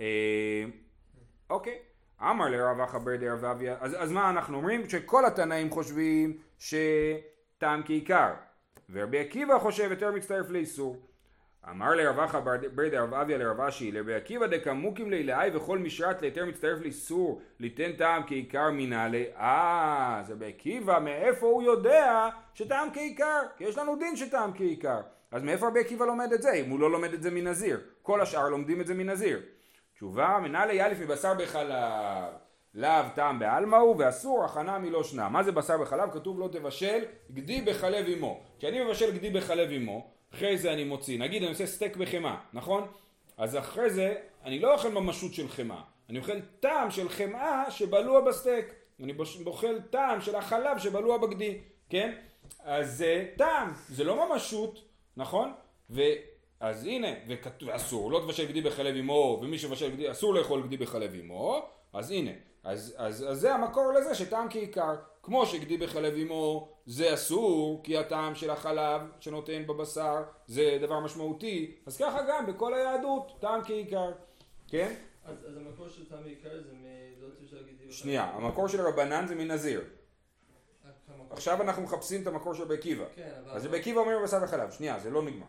אה, 0.00 0.64
אוקיי. 1.50 1.78
אמר 2.22 2.48
לרב 2.48 2.80
אחא 2.80 2.98
בר 2.98 3.16
דרב 3.16 3.44
אביה, 3.44 3.76
אז 3.80 4.12
מה 4.12 4.30
אנחנו 4.30 4.56
אומרים? 4.56 4.88
שכל 4.88 5.26
התנאים 5.26 5.70
חושבים 5.70 6.38
שטעם 6.58 7.82
כעיקר, 7.84 8.34
ורבי 8.90 9.18
עקיבא 9.18 9.58
חושב 9.58 9.90
יותר 9.90 10.10
מצטרף 10.12 10.50
לאיסור. 10.50 11.06
אמר 11.70 11.94
לרב 11.94 12.18
אחא 12.18 12.40
בר 12.74 12.88
דרב 12.88 13.14
אביה 13.14 13.38
לרב 13.38 13.60
אשי, 13.60 13.92
לרבי 13.92 14.14
עקיבא 14.14 14.46
דקמוקים 14.46 15.10
לילאי 15.10 15.50
וכל 15.54 15.78
משרת 15.78 16.22
ליתר 16.22 16.44
מצטרף 16.44 16.80
לאיסור, 16.80 17.40
ליתן 17.60 17.92
טעם 17.92 18.22
כעיקר 18.26 18.70
מנהלי. 18.72 19.24
אה, 19.36 20.16
אז 20.20 20.30
רבי 20.30 20.46
עקיבא, 20.46 20.98
מאיפה 20.98 21.46
הוא 21.46 21.62
יודע 21.62 22.28
שטעם 22.54 22.88
כעיקר? 22.94 23.40
כי 23.56 23.64
יש 23.64 23.78
לנו 23.78 23.96
דין 23.96 24.16
שטעם 24.16 24.52
כעיקר. 24.54 25.00
אז 25.30 25.42
מאיפה 25.42 25.66
רבי 25.66 25.80
עקיבא 25.80 26.04
לומד 26.04 26.32
את 26.32 26.42
זה, 26.42 26.52
אם 26.52 26.70
הוא 26.70 26.80
לא 26.80 26.90
לומד 26.90 27.12
את 27.12 27.22
זה 27.22 27.30
מנזיר? 27.30 27.80
כל 28.02 28.20
השאר 28.20 28.48
לומדים 28.48 28.80
את 28.80 28.86
זה 28.86 28.94
מנזיר. 28.94 29.42
תשובה, 29.94 30.38
מנא 30.42 30.82
ליה? 30.82 30.92
מבשר 31.00 31.34
בחלב. 31.34 32.32
לאו 32.74 33.04
טעמא 33.14 33.38
בעלמא 33.38 33.76
הוא 33.76 33.96
ואסור 33.98 34.44
הכא 34.44 34.78
נמי 34.78 34.92
לא 34.92 35.02
שנא. 35.02 35.28
מה 35.28 35.42
זה 35.42 35.52
בשר 35.52 35.78
בחלב? 35.78 36.10
כתוב 36.10 36.40
לא 36.40 36.48
תבשל 36.52 37.04
גדי 37.32 37.60
בחלב 37.60 38.06
אמו. 38.06 38.40
כשאני 38.58 38.84
מבשל 38.84 39.16
גדי 39.16 39.30
בחלב 39.30 39.70
אמו, 39.70 40.15
אחרי 40.34 40.58
זה 40.58 40.72
אני 40.72 40.84
מוציא, 40.84 41.18
נגיד 41.18 41.42
אני 41.42 41.50
עושה 41.50 41.66
סטייק 41.66 41.96
בחמאה, 41.96 42.36
נכון? 42.52 42.86
אז 43.36 43.56
אחרי 43.56 43.90
זה 43.90 44.14
אני 44.44 44.58
לא 44.58 44.74
אוכל 44.74 44.88
ממשות 44.88 45.34
של 45.34 45.48
חמאה, 45.48 45.82
אני 46.10 46.18
אוכל 46.18 46.40
טעם 46.60 46.90
של 46.90 47.08
חמאה 47.08 47.70
שבלוע 47.70 48.20
בסטייק. 48.20 48.66
אני 49.00 49.12
אוכל 49.46 49.80
טעם 49.80 50.20
של 50.20 50.36
החלב 50.36 50.78
שבלוע 50.78 51.18
בגדי, 51.18 51.58
כן? 51.88 52.12
אז 52.60 52.96
זה 52.98 53.28
טעם, 53.36 53.72
זה 53.88 54.04
לא 54.04 54.28
ממשות, 54.28 54.82
נכון? 55.16 55.52
ו... 55.90 56.02
אז 56.60 56.84
הנה, 56.84 57.08
וכתוב, 57.28 57.68
אסור, 57.70 58.10
לא 58.10 58.20
תבשל 58.20 58.46
גדי 58.46 58.60
בחלב 58.60 58.96
אמו, 58.96 59.38
ומי 59.42 59.58
שמבשל 59.58 59.90
גדי, 59.90 60.10
אסור 60.10 60.34
לאכול 60.34 60.62
גדי 60.62 60.76
בחלב 60.76 61.14
אמו, 61.14 61.68
אז 61.92 62.10
הנה, 62.10 62.30
אז, 62.64 62.94
אז, 62.98 63.26
אז 63.28 63.40
זה 63.40 63.54
המקור 63.54 63.92
לזה 63.92 64.14
שטעם 64.14 64.46
כעיקר, 64.50 64.94
כמו 65.26 65.46
שגדי 65.46 65.76
בחלב 65.76 66.14
אמו 66.14 66.68
זה 66.86 67.14
אסור, 67.14 67.80
כי 67.84 67.98
הטעם 67.98 68.34
של 68.34 68.50
החלב 68.50 69.00
שנותן 69.20 69.66
בבשר 69.66 70.22
זה 70.46 70.78
דבר 70.80 71.00
משמעותי, 71.00 71.76
אז 71.86 71.96
ככה 71.96 72.18
גם 72.28 72.46
בכל 72.46 72.74
היהדות, 72.74 73.32
טעם 73.40 73.60
כעיקר, 73.64 74.12
כן? 74.68 74.94
אז 75.24 75.36
אז 75.48 75.56
המקור 75.56 75.88
של 75.88 76.08
טעם 76.08 76.24
עיקר 76.24 76.62
זה 76.62 76.72
מלא 76.72 77.28
תשאל 77.44 77.62
גידי. 77.62 77.92
שנייה, 77.92 78.24
המקור 78.24 78.68
של 78.68 78.80
רבנן 78.80 79.26
זה 79.26 79.34
מנזיר, 79.34 79.84
עכשיו 81.30 81.62
אנחנו 81.62 81.82
מחפשים 81.82 82.22
את 82.22 82.26
המקור 82.26 82.54
של 82.54 82.62
רבי 82.62 82.74
עקיבא, 82.74 83.04
כן, 83.16 83.30
אבל... 83.44 83.56
אז 83.56 83.66
רבי 83.66 83.78
עקיבא 83.78 84.00
אומר 84.00 84.18
בשר 84.24 84.38
וחלב, 84.42 84.70
שנייה, 84.70 84.98
זה 84.98 85.10
לא 85.10 85.22
נגמר. 85.22 85.46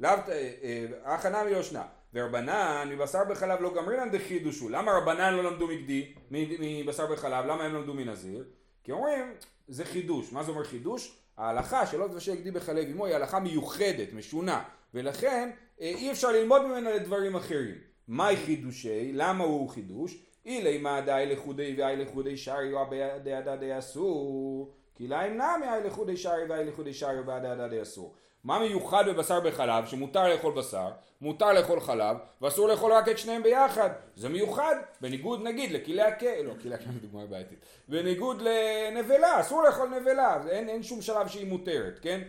לאו, 0.00 0.10
אה, 0.10 0.52
אה, 0.62 1.14
הכנה 1.14 1.44
מלא 1.44 1.62
שנה. 1.62 1.86
ורבנן 2.14 2.88
מבשר 2.92 3.24
בחלב 3.30 3.60
לא 3.60 3.74
גמרינן 3.74 4.10
דחידושו. 4.10 4.68
למה 4.68 4.92
רבנן 4.92 5.34
לא 5.34 5.44
למדו 5.44 5.66
מגדי, 5.66 6.14
מבשר 6.30 7.06
בחלב? 7.06 7.46
למה 7.46 7.64
הם 7.64 7.74
למדו 7.74 7.94
מנזיר? 7.94 8.44
כי 8.88 8.92
אומרים, 8.92 9.34
זה 9.68 9.84
חידוש. 9.84 10.32
מה 10.32 10.42
זה 10.42 10.50
אומר 10.50 10.64
חידוש? 10.64 11.18
ההלכה 11.36 11.86
שלא 11.86 12.08
תבשל 12.08 12.34
גדי 12.34 12.50
בחלב 12.50 12.88
אמו 12.90 13.06
היא 13.06 13.14
הלכה 13.14 13.40
מיוחדת, 13.40 14.12
משונה. 14.12 14.62
ולכן 14.94 15.50
אה, 15.80 15.86
אי 15.86 16.10
אפשר 16.10 16.32
ללמוד 16.32 16.62
ממנה 16.62 16.90
לדברים 16.90 17.36
אחרים. 17.36 17.74
מהי 18.08 18.36
חידושי? 18.36 19.12
למה 19.12 19.44
הוא 19.44 19.68
חידוש? 19.68 20.22
אילי 20.46 20.78
מה 20.78 21.00
דאי 21.00 21.26
לחודי 21.26 21.74
ואי 21.78 21.96
לחודי 21.96 22.36
שרי 22.36 22.74
ובעדה 22.74 23.56
די 23.56 23.78
אסור. 23.78 24.72
כי 24.94 25.08
להם 25.08 25.32
נמי 25.34 25.66
אי 25.74 25.86
לחודי 25.86 26.16
שרי 26.16 26.44
ואי 26.48 26.64
לחודי 26.64 26.94
שרי 26.94 27.20
ובעדה 27.20 27.68
די 27.68 27.82
אסור. 27.82 28.14
מה 28.48 28.58
מיוחד 28.58 29.04
בבשר 29.08 29.40
בחלב 29.40 29.86
שמותר 29.86 30.28
לאכול 30.28 30.52
בשר, 30.52 30.90
מותר 31.20 31.52
לאכול 31.52 31.80
חלב, 31.80 32.16
ואסור 32.42 32.68
לאכול 32.68 32.92
רק 32.92 33.08
את 33.08 33.18
שניהם 33.18 33.42
ביחד. 33.42 33.90
זה 34.16 34.28
מיוחד, 34.28 34.74
בניגוד 35.00 35.42
נגיד 35.42 35.72
לכלי 35.72 36.02
הכלא, 36.02 36.30
לא, 36.44 36.52
כלי 36.62 36.74
הכלא 36.74 36.92
זה 36.92 37.00
דוגמה 37.06 37.26
בעייתית. 37.26 37.58
בניגוד 37.88 38.42
לנבלה, 38.42 39.40
אסור 39.40 39.62
לאכול 39.62 39.88
נבלה, 39.88 40.38
אין, 40.50 40.68
אין 40.68 40.82
שום 40.82 41.02
שלב 41.02 41.28
שהיא 41.28 41.46
מותרת, 41.46 41.98
כן? 42.02 42.20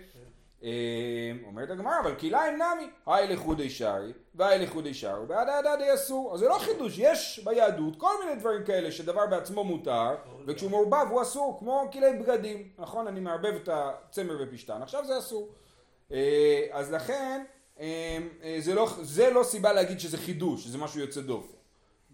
אה, 0.63 0.69
אומרת 1.45 1.69
הגמרא, 1.69 1.99
אבל 1.99 2.15
כליים 2.15 2.55
נמי, 2.55 2.89
היי 3.07 3.27
לחודי 3.27 3.69
שרי, 3.69 4.13
והי 4.35 4.65
לחודי 4.65 4.93
שרי, 4.93 5.19
ובעד 5.19 5.47
הדדי 5.49 5.93
אסור. 5.93 6.33
אז 6.33 6.39
זה 6.39 6.47
לא 6.47 6.57
חידוש, 6.59 6.95
יש 6.97 7.41
ביהדות 7.43 7.95
כל 7.95 8.13
מיני 8.23 8.39
דברים 8.39 8.63
כאלה 8.63 8.91
שדבר 8.91 9.25
בעצמו 9.25 9.63
מותר, 9.63 10.15
וכשהוא 10.47 10.71
מעורבב 10.71 11.07
הוא 11.09 11.21
אסור, 11.21 11.57
כמו 11.59 11.89
כלי 11.91 12.13
בגדים, 12.13 12.69
נכון? 12.77 13.07
אני 13.07 13.19
מערבב 13.19 13.55
את 13.63 13.69
הצמר 13.71 14.37
ופשתן, 14.39 14.81
עכשיו 14.81 15.05
זה 15.05 15.17
אסור. 15.17 15.49
אה, 16.11 16.67
אז 16.71 16.91
לכן, 16.91 17.43
אה, 17.79 18.17
אה, 18.43 18.57
זה 18.59 18.75
לא, 18.75 18.89
זה 19.01 19.29
לא 19.29 19.43
סיבה 19.43 19.73
להגיד 19.73 19.99
שזה 19.99 20.17
חידוש, 20.17 20.63
שזה 20.63 20.77
משהו 20.77 20.99
יוצא 20.99 21.21
דופן. 21.21 21.57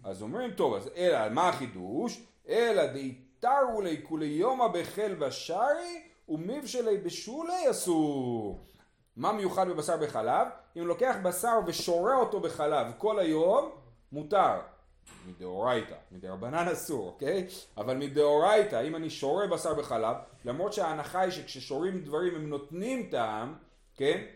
אז 0.04 0.22
אומרים, 0.22 0.50
טוב, 0.50 0.74
אז 0.74 0.90
אלא, 0.96 1.28
מה 1.30 1.48
החידוש? 1.48 2.22
אלא 2.48 2.86
דאיתרו 2.86 3.80
לי 3.80 4.00
כולי 4.02 4.26
יומא 4.26 4.68
בחל 4.68 5.14
בשרי 5.14 6.02
ומבשלי 6.28 6.98
בשולי 6.98 7.70
אסור. 7.70 8.60
מה 9.16 9.32
מיוחד 9.32 9.68
בבשר 9.68 9.96
בחלב? 9.96 10.46
אם 10.76 10.86
לוקח 10.86 11.16
בשר 11.22 11.58
ושורה 11.66 12.16
אותו 12.16 12.40
בחלב 12.40 12.86
כל 12.98 13.18
היום, 13.18 13.70
מותר. 14.12 14.60
מדאורייתא, 15.26 15.94
מדרבנן 16.12 16.68
אסור, 16.68 17.06
אוקיי? 17.06 17.46
אבל 17.76 17.96
מדאורייתא, 17.96 18.82
אם 18.88 18.96
אני 18.96 19.10
שורה 19.10 19.46
בשר 19.46 19.74
בחלב, 19.74 20.16
למרות 20.44 20.72
שההנחה 20.72 21.20
היא 21.20 21.30
שכששורים 21.30 22.00
דברים 22.00 22.34
הם 22.34 22.48
נותנים 22.48 23.08
טעם, 23.10 23.54
כן? 23.96 24.26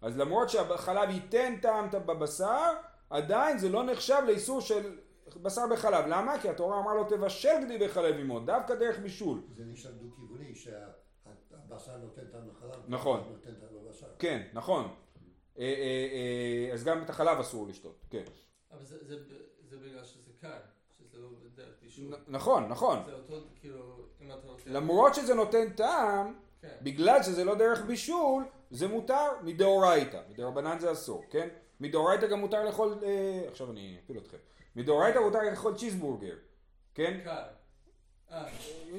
אז 0.00 0.18
למרות 0.18 0.50
שהחלב 0.50 1.10
ייתן 1.10 1.56
טעם 1.62 1.90
בבשר, 1.90 2.72
עדיין 3.10 3.58
זה 3.58 3.68
לא 3.68 3.84
נחשב 3.84 4.22
לאיסור 4.26 4.60
של 4.60 4.98
בשר 5.42 5.62
בחלב. 5.72 6.04
למה? 6.06 6.38
כי 6.42 6.48
התורה 6.48 6.80
אמרה 6.80 6.94
לו 6.94 7.04
תבשל 7.04 7.64
גדי 7.64 7.78
בחלב 7.78 8.14
עמו, 8.18 8.40
דווקא 8.40 8.74
דרך 8.74 8.98
בישול. 8.98 9.42
זה 9.56 9.64
נשאר 9.64 9.90
דו-כיווני, 9.90 10.54
שהבשר 10.54 11.96
נותן 11.96 12.24
טעם 12.32 12.48
לחלב. 12.48 12.82
נכון. 12.88 13.20
נותן 13.30 13.54
טעם 13.54 13.68
לבשר. 13.76 14.06
כן, 14.18 14.46
נכון. 14.52 14.94
אה, 15.58 15.64
אה, 15.64 16.68
אה, 16.68 16.74
אז 16.74 16.84
גם 16.84 17.02
את 17.02 17.10
החלב 17.10 17.38
אסור 17.38 17.68
לשתות, 17.68 18.06
כן. 18.10 18.24
אבל 18.72 18.84
זה, 18.84 18.96
זה, 19.06 19.16
זה 19.68 19.76
בגלל 19.76 20.04
שזה 20.04 20.32
קר, 20.40 20.58
שזה 20.98 21.18
לא 21.18 21.28
בישול. 21.82 22.14
נכון, 22.28 22.68
נכון. 22.68 22.98
זה 23.04 23.12
אותו, 23.12 23.40
כאילו, 23.60 24.06
אם 24.20 24.32
אתה 24.32 24.46
רוצה... 24.46 24.70
למרות 24.70 25.14
שזה 25.14 25.34
נותן 25.34 25.72
טעם, 25.72 26.34
כן. 26.60 26.76
בגלל 26.82 27.22
שזה 27.22 27.44
לא 27.44 27.54
דרך 27.54 27.84
בישול, 27.84 28.44
זה 28.70 28.88
מותר 28.88 29.28
מדאורייתא. 29.42 30.20
מדרבנן 30.30 30.78
זה 30.78 30.92
אסור, 30.92 31.24
כן? 31.30 31.48
מדאורייתא 31.80 32.26
גם 32.26 32.40
מותר 32.40 32.64
לאכול, 32.64 32.98
אה, 33.02 33.48
עכשיו 33.48 33.70
אני 33.70 33.96
אפיל 34.04 34.18
אתכם. 34.18 34.36
מדאורייתא 34.76 35.18
מותר 35.18 35.42
לאכול 35.50 35.74
צ'יזבורגר, 35.74 36.34
כן? 36.94 37.20
אה. 37.26 38.44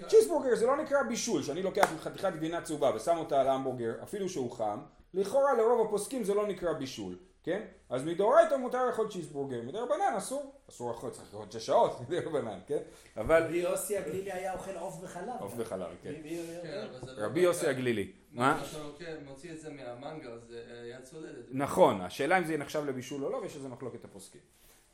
צ'יזבורגר 0.07 0.55
זה 0.55 0.65
לא 0.67 0.77
נקרא 0.77 1.03
בישול, 1.03 1.43
שאני 1.43 1.63
לוקח 1.63 1.89
חתיכת 1.99 2.33
גבינה 2.35 2.61
צהובה 2.61 2.91
ושם 2.95 3.17
אותה 3.17 3.41
על 3.41 3.47
ההמבורגר, 3.47 3.93
אפילו 4.03 4.29
שהוא 4.29 4.51
חם, 4.51 4.79
לכאורה 5.13 5.53
לרוב 5.53 5.87
הפוסקים 5.87 6.23
זה 6.23 6.33
לא 6.33 6.47
נקרא 6.47 6.73
בישול, 6.73 7.17
כן? 7.49 7.61
אז 7.89 8.03
מדאורייתא 8.03 8.55
מותר 8.55 8.85
לאכול 8.85 9.11
צ'יזבורגר, 9.11 9.61
מדרבנן 9.61 10.13
אסור, 10.17 10.53
אסור 10.69 10.91
לאכול, 10.91 11.09
צריך 11.09 11.33
לאכול 11.33 11.45
שש 11.51 11.65
שעות 11.65 11.99
מדרבנן, 12.09 12.59
כן? 12.67 12.77
אבל 13.17 13.43
רבי 13.43 13.57
יוסי 13.57 13.97
הגלילי 13.97 14.31
היה 14.31 14.53
אוכל 14.53 14.77
עוף 14.77 14.95
בחלב. 15.03 15.33
עוף 15.39 15.53
בחלב, 15.53 15.87
כן. 16.03 16.11
מי- 16.11 16.19
מי- 16.21 16.37
כן, 16.63 16.87
זה 17.05 17.11
לא 17.21 17.25
רבי 17.25 17.39
יוסי. 17.39 17.67
הגלילי, 17.67 18.11
מה? 18.31 18.61
אתה 18.71 18.83
לוקח- 18.83 19.05
מוציא 19.25 19.51
את 19.51 19.59
זה 19.61 19.69
מהמנגל, 19.69 20.39
זה 20.49 20.63
אה, 20.71 20.81
היה 20.81 21.01
צולד 21.01 21.35
את 21.39 21.45
זה. 21.45 21.51
נכון, 21.53 22.01
השאלה 22.01 22.37
אם 22.37 22.45
זה 22.45 22.57
נחשב 22.57 22.85
לבישול 22.85 23.23
או 23.25 23.29
לא, 23.29 23.37
ויש 23.37 23.55
איזה 23.55 23.67
מחלוקת 23.69 24.05
הפוסקים. 24.05 24.41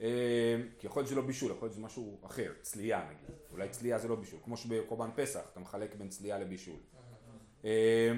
אה, 0.01 0.07
כי 0.79 0.87
יכול 0.87 0.99
להיות 0.99 1.07
שזה 1.07 1.15
לא 1.15 1.21
בישול, 1.21 1.51
יכול 1.51 1.65
להיות 1.65 1.73
שזה 1.73 1.81
משהו 1.83 2.17
אחר, 2.25 2.51
צלייה 2.61 3.03
נגיד. 3.05 3.35
אולי 3.51 3.69
צלייה 3.69 3.97
זה 3.97 4.07
לא 4.07 4.15
בישול, 4.15 4.39
כמו 4.43 4.57
שבקורבן 4.57 5.09
פסח 5.15 5.41
אתה 5.51 5.59
מחלק 5.59 5.95
בין 5.95 6.09
צלייה 6.09 6.39
לבישול. 6.39 6.75
אה, 7.65 8.11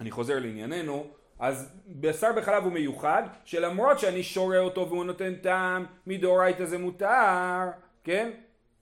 אני 0.00 0.10
חוזר 0.10 0.38
לענייננו, 0.38 1.06
אז 1.42 1.72
בשר 1.86 2.32
בחלב 2.32 2.64
הוא 2.64 2.72
מיוחד, 2.72 3.22
שלמרות 3.44 3.98
שאני 3.98 4.22
שורה 4.22 4.58
אותו 4.58 4.88
והוא 4.88 5.04
נותן 5.04 5.34
טעם, 5.34 5.86
מדאורייתא 6.06 6.64
זה 6.64 6.78
מותר, 6.78 7.68
כן? 8.04 8.30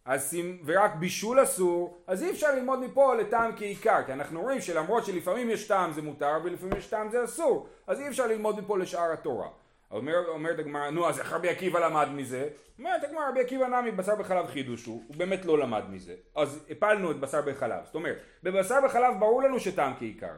אז 0.04 0.34
אם, 0.34 0.58
ורק 0.64 0.94
בישול 0.94 1.42
אסור, 1.42 2.02
אז 2.06 2.22
אי 2.22 2.30
אפשר 2.30 2.54
ללמוד 2.54 2.78
מפה 2.78 3.14
לטעם 3.14 3.52
כעיקר, 3.56 4.02
כי 4.06 4.12
אנחנו 4.12 4.40
רואים 4.40 4.60
שלמרות 4.60 5.04
שלפעמים 5.04 5.50
יש 5.50 5.68
טעם 5.68 5.92
זה 5.92 6.02
מותר 6.02 6.38
ולפעמים 6.44 6.76
יש 6.78 6.86
טעם 6.86 7.10
זה 7.10 7.24
אסור, 7.24 7.68
אז 7.86 8.00
אי 8.00 8.08
אפשר 8.08 8.26
ללמוד 8.26 8.60
מפה 8.60 8.78
לשאר 8.78 9.12
התורה. 9.12 9.48
אומר, 9.90 10.28
אומרת 10.28 10.58
הגמרא, 10.58 10.90
נו 10.90 11.08
אז 11.08 11.18
איך 11.18 11.32
רבי 11.32 11.48
עקיבא 11.48 11.78
למד 11.78 12.08
מזה? 12.08 12.48
אומרת 12.78 13.04
הגמרא, 13.04 13.28
רבי 13.28 13.40
עקיבא 13.40 13.66
נמי 13.66 13.90
בשר 13.90 14.16
בחלב 14.16 14.46
חידוש 14.46 14.84
הוא, 14.84 15.04
הוא 15.08 15.16
באמת 15.16 15.44
לא 15.44 15.58
למד 15.58 15.84
מזה. 15.90 16.14
אז 16.36 16.66
הפלנו 16.70 17.10
את 17.10 17.20
בשר 17.20 17.42
בחלב. 17.42 17.84
זאת 17.84 17.94
אומרת, 17.94 18.16
בבשר 18.42 18.76
בחלב 18.84 19.14
ברור 19.18 19.42
לנו 19.42 19.60
שטעם 19.60 19.92
כעיקר, 19.98 20.34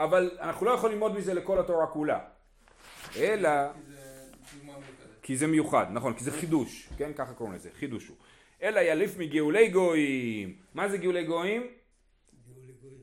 אבל 0.00 0.30
אנחנו 0.40 0.66
לא 0.66 0.70
יכולים 0.70 0.94
ללמוד 0.94 1.16
מזה 1.16 1.34
לכל 1.34 1.58
התורה 1.58 1.86
כולה. 1.86 2.18
אלא, 3.16 3.50
כי 5.22 5.36
זה 5.36 5.46
מיוחד, 5.46 5.86
נכון, 5.92 6.14
כי 6.14 6.24
זה 6.24 6.30
חידוש, 6.30 6.88
כן? 6.96 7.12
ככה 7.16 7.32
קוראים 7.32 7.54
לזה, 7.54 7.68
חידוש 7.78 8.08
הוא. 8.08 8.16
אלא 8.62 8.80
יליף 8.80 9.18
מגאולי 9.18 9.68
גויים. 9.68 10.54
מה 10.74 10.88
זה 10.88 10.98
גאולי 10.98 11.24
גויים? 11.24 11.66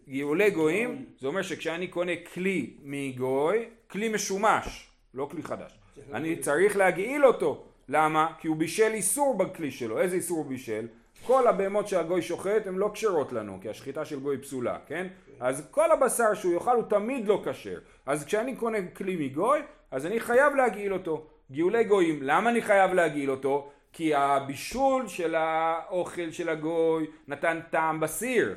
גאולי 0.09 0.51
גויים, 0.51 1.05
זה 1.19 1.27
אומר 1.27 1.41
שכשאני 1.41 1.87
קונה 1.87 2.11
כלי 2.33 2.73
מגוי, 2.81 3.65
כלי 3.87 4.09
משומש, 4.09 4.89
לא 5.13 5.27
כלי 5.31 5.43
חדש, 5.43 5.79
אני 6.13 6.39
צריך 6.39 6.77
להגעיל 6.77 7.25
אותו. 7.25 7.65
למה? 7.89 8.33
כי 8.39 8.47
הוא 8.47 8.57
בישל 8.57 8.91
איסור 8.93 9.37
בכלי 9.37 9.71
שלו. 9.71 10.01
איזה 10.01 10.15
איסור 10.15 10.37
הוא 10.37 10.45
בישל? 10.45 10.87
כל 11.27 11.47
הבהמות 11.47 11.87
שהגוי 11.87 12.21
שוחט 12.21 12.67
הן 12.67 12.75
לא 12.75 12.89
כשרות 12.93 13.33
לנו, 13.33 13.57
כי 13.61 13.69
השחיטה 13.69 14.05
של 14.05 14.19
גוי 14.19 14.37
פסולה, 14.37 14.77
כן? 14.87 15.07
אז 15.39 15.67
כל 15.71 15.91
הבשר 15.91 16.33
שהוא 16.33 16.53
יאכל 16.53 16.75
הוא 16.75 16.83
תמיד 16.83 17.27
לא 17.27 17.41
כשר. 17.45 17.79
אז 18.05 18.25
כשאני 18.25 18.55
קונה 18.55 18.77
כלי 18.95 19.15
מגוי, 19.15 19.59
אז 19.91 20.05
אני 20.05 20.19
חייב 20.19 20.55
להגעיל 20.55 20.93
אותו. 20.93 21.27
גאולי 21.51 21.83
גויים, 21.83 22.19
למה 22.23 22.49
אני 22.49 22.61
חייב 22.61 22.93
להגעיל 22.93 23.31
אותו? 23.31 23.71
כי 23.93 24.15
הבישול 24.15 25.07
של 25.07 25.35
האוכל 25.35 26.31
של 26.31 26.49
הגוי 26.49 27.07
נתן 27.27 27.59
טעם 27.69 27.99
בסיר. 27.99 28.55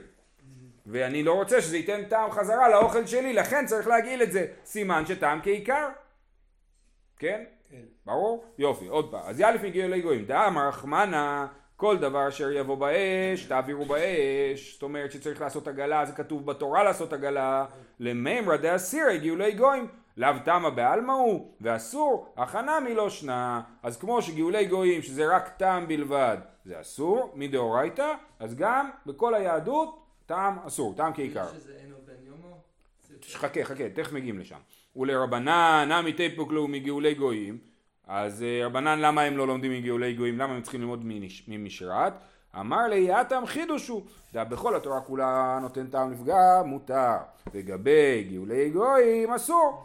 ואני 0.87 1.23
לא 1.23 1.33
רוצה 1.33 1.61
שזה 1.61 1.77
ייתן 1.77 2.05
טעם 2.05 2.31
חזרה 2.31 2.69
לאוכל 2.69 3.07
שלי, 3.07 3.33
לכן 3.33 3.67
צריך 3.67 3.87
להגעיל 3.89 4.23
את 4.23 4.33
זה. 4.33 4.47
סימן 4.65 5.07
שטעם 5.07 5.41
כעיקר. 5.43 5.89
כן? 7.19 7.45
כן. 7.71 7.83
ברור? 8.07 8.45
יופי, 8.59 8.87
עוד 8.87 9.11
פעם. 9.11 9.23
אז 9.25 9.41
יאלף 9.41 9.63
מגאולי 9.63 10.01
גויים. 10.01 10.25
דאמר 10.25 10.69
רחמנה, 10.69 11.47
כל 11.81 11.99
דבר 11.99 12.29
אשר 12.29 12.51
יבוא 12.51 12.75
באש, 12.77 13.45
תעבירו 13.45 13.85
באש. 13.85 14.73
זאת 14.73 14.83
אומרת 14.83 15.13
שצריך 15.13 15.41
לעשות 15.41 15.69
עגלה, 15.69 16.07
זה 16.07 16.13
כתוב 16.13 16.47
בתורה 16.47 16.83
לעשות 16.85 17.13
עגלה. 17.13 17.67
למימרא 18.01 18.57
דאסירי 18.57 19.19
גאולי 19.19 19.53
גויים. 19.53 19.89
לאו 20.17 20.33
תמה 20.45 20.71
בעלמא 20.71 21.13
הוא, 21.13 21.53
ואסור, 21.61 22.33
הכנה 22.37 22.81
מלא 22.81 23.11
שנה. 23.11 23.61
אז 23.83 23.97
כמו 23.97 24.23
שגאולי 24.23 24.67
גויים, 24.67 25.03
שזה 25.03 25.37
רק 25.37 25.49
טעם 25.49 25.89
בלבד, 25.89 26.37
זה 26.65 26.81
אסור, 26.81 27.33
מדאורייתא, 27.35 28.13
אז 28.39 28.55
גם 28.55 28.91
בכל 29.07 29.35
היהדות, 29.35 30.03
טעם 30.27 30.59
אסור, 30.67 30.95
טעם 30.97 31.13
כעיקר. 31.15 31.47
חכה, 33.33 33.65
חכה, 33.65 33.89
תכף 33.95 34.13
מגיעים 34.13 34.39
לשם. 34.39 34.59
ולרבנן, 34.97 35.89
נמי 35.93 36.13
תיפוק 36.13 36.53
לו 36.53 36.69
מגאולי 36.69 37.15
גויים. 37.15 37.70
אז 38.13 38.43
אה, 38.43 38.67
רבנן, 38.67 38.99
למה 38.99 39.23
הם 39.23 39.37
לא 39.37 39.47
לומדים 39.47 39.73
מגאולי 39.73 40.15
גויים? 40.15 40.39
למה 40.39 40.55
הם 40.55 40.63
צריכים 40.63 40.81
ללמוד 40.81 41.05
ממשרת? 41.49 42.13
אמר 42.61 42.89
לי, 42.89 43.13
הטעם 43.13 43.47
חידוש 43.47 43.89
הוא. 43.89 44.03
דע 44.33 44.45
בכל 44.45 44.77
התורה 44.77 45.01
כולה 45.01 45.59
נותן 45.63 45.87
טעם 45.87 46.13
לפגם, 46.13 46.67
מותר. 46.67 47.17
לגבי 47.55 48.29
גאולי 48.33 48.71
גויים, 48.71 49.31
אסור. 49.31 49.85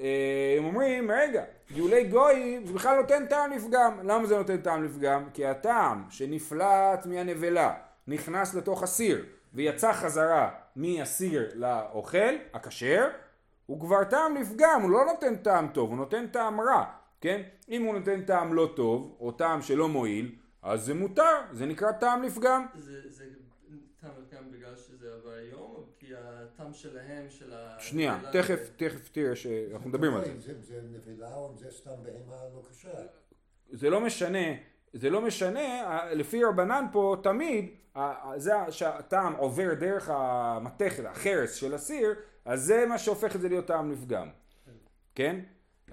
אה, 0.00 0.54
הם 0.58 0.64
אומרים, 0.64 1.10
רגע, 1.10 1.44
גאולי 1.76 2.04
גויים 2.04 2.66
זה 2.66 2.72
בכלל 2.72 3.00
נותן 3.00 3.26
טעם 3.26 3.52
לפגם. 3.52 3.98
למה 4.02 4.26
זה 4.26 4.36
נותן 4.36 4.56
טעם 4.56 4.84
לפגם? 4.84 5.24
כי 5.34 5.46
הטעם 5.46 6.04
שנפלט 6.10 7.06
מהנבלה 7.06 7.74
נכנס 8.08 8.54
לתוך 8.54 8.82
הסיר 8.82 9.24
ויצא 9.54 9.92
חזרה 9.92 10.50
מהסיר 10.76 11.50
לאוכל, 11.54 12.34
הכשר, 12.54 13.08
הוא 13.70 13.80
כבר 13.80 14.04
טעם 14.04 14.36
לפגם, 14.36 14.80
הוא 14.82 14.90
לא 14.90 15.04
נותן 15.04 15.36
טעם 15.36 15.68
טוב, 15.68 15.90
הוא 15.90 15.96
נותן 15.96 16.26
טעם 16.26 16.60
רע, 16.60 16.84
כן? 17.20 17.42
אם 17.68 17.82
הוא 17.82 17.94
נותן 17.94 18.22
טעם 18.22 18.54
לא 18.54 18.72
טוב, 18.76 19.16
או 19.20 19.32
טעם 19.32 19.62
שלא 19.62 19.88
מועיל, 19.88 20.34
אז 20.62 20.84
זה 20.84 20.94
מותר, 20.94 21.40
זה 21.52 21.66
נקרא 21.66 21.92
טעם 21.92 22.22
לפגם. 22.22 22.66
זה 22.74 23.00
זה 23.08 23.24
טעם 24.00 24.10
גם 24.36 24.50
בגלל 24.52 24.76
שזה 24.76 25.14
עבר 25.14 25.30
היום, 25.30 25.60
או 25.60 25.84
כי 25.98 26.06
הטעם 26.16 26.72
שלהם, 26.72 27.30
של 27.30 27.52
ה... 27.52 27.76
שנייה, 27.80 28.20
תכף, 28.32 28.70
תכף 28.76 29.08
תראה 29.08 29.36
שאנחנו 29.36 29.88
מדברים 29.88 30.14
על 30.14 30.24
זה. 30.38 30.52
זה 30.60 30.80
נפילה 30.92 31.34
או 31.34 31.52
זה 31.56 31.70
סתם 31.70 31.90
בהמה 32.02 32.36
לא 32.54 32.62
קשה. 32.70 32.88
זה 33.70 33.90
לא 33.90 34.00
משנה, 34.00 34.54
זה 34.92 35.10
לא 35.10 35.20
משנה, 35.20 36.04
לפי 36.12 36.44
רבנן 36.44 36.84
פה 36.92 37.16
תמיד, 37.22 37.70
זה 38.36 38.52
שהטעם 38.70 39.32
עובר 39.32 39.74
דרך 39.74 40.08
המתכת, 40.12 41.04
החרס 41.04 41.54
של 41.54 41.74
הסיר, 41.74 42.14
אז 42.44 42.62
זה 42.62 42.86
מה 42.88 42.98
שהופך 42.98 43.36
את 43.36 43.40
זה 43.40 43.48
להיות 43.48 43.66
טעם 43.66 43.92
לפגם, 43.92 44.28
כן? 45.14 45.40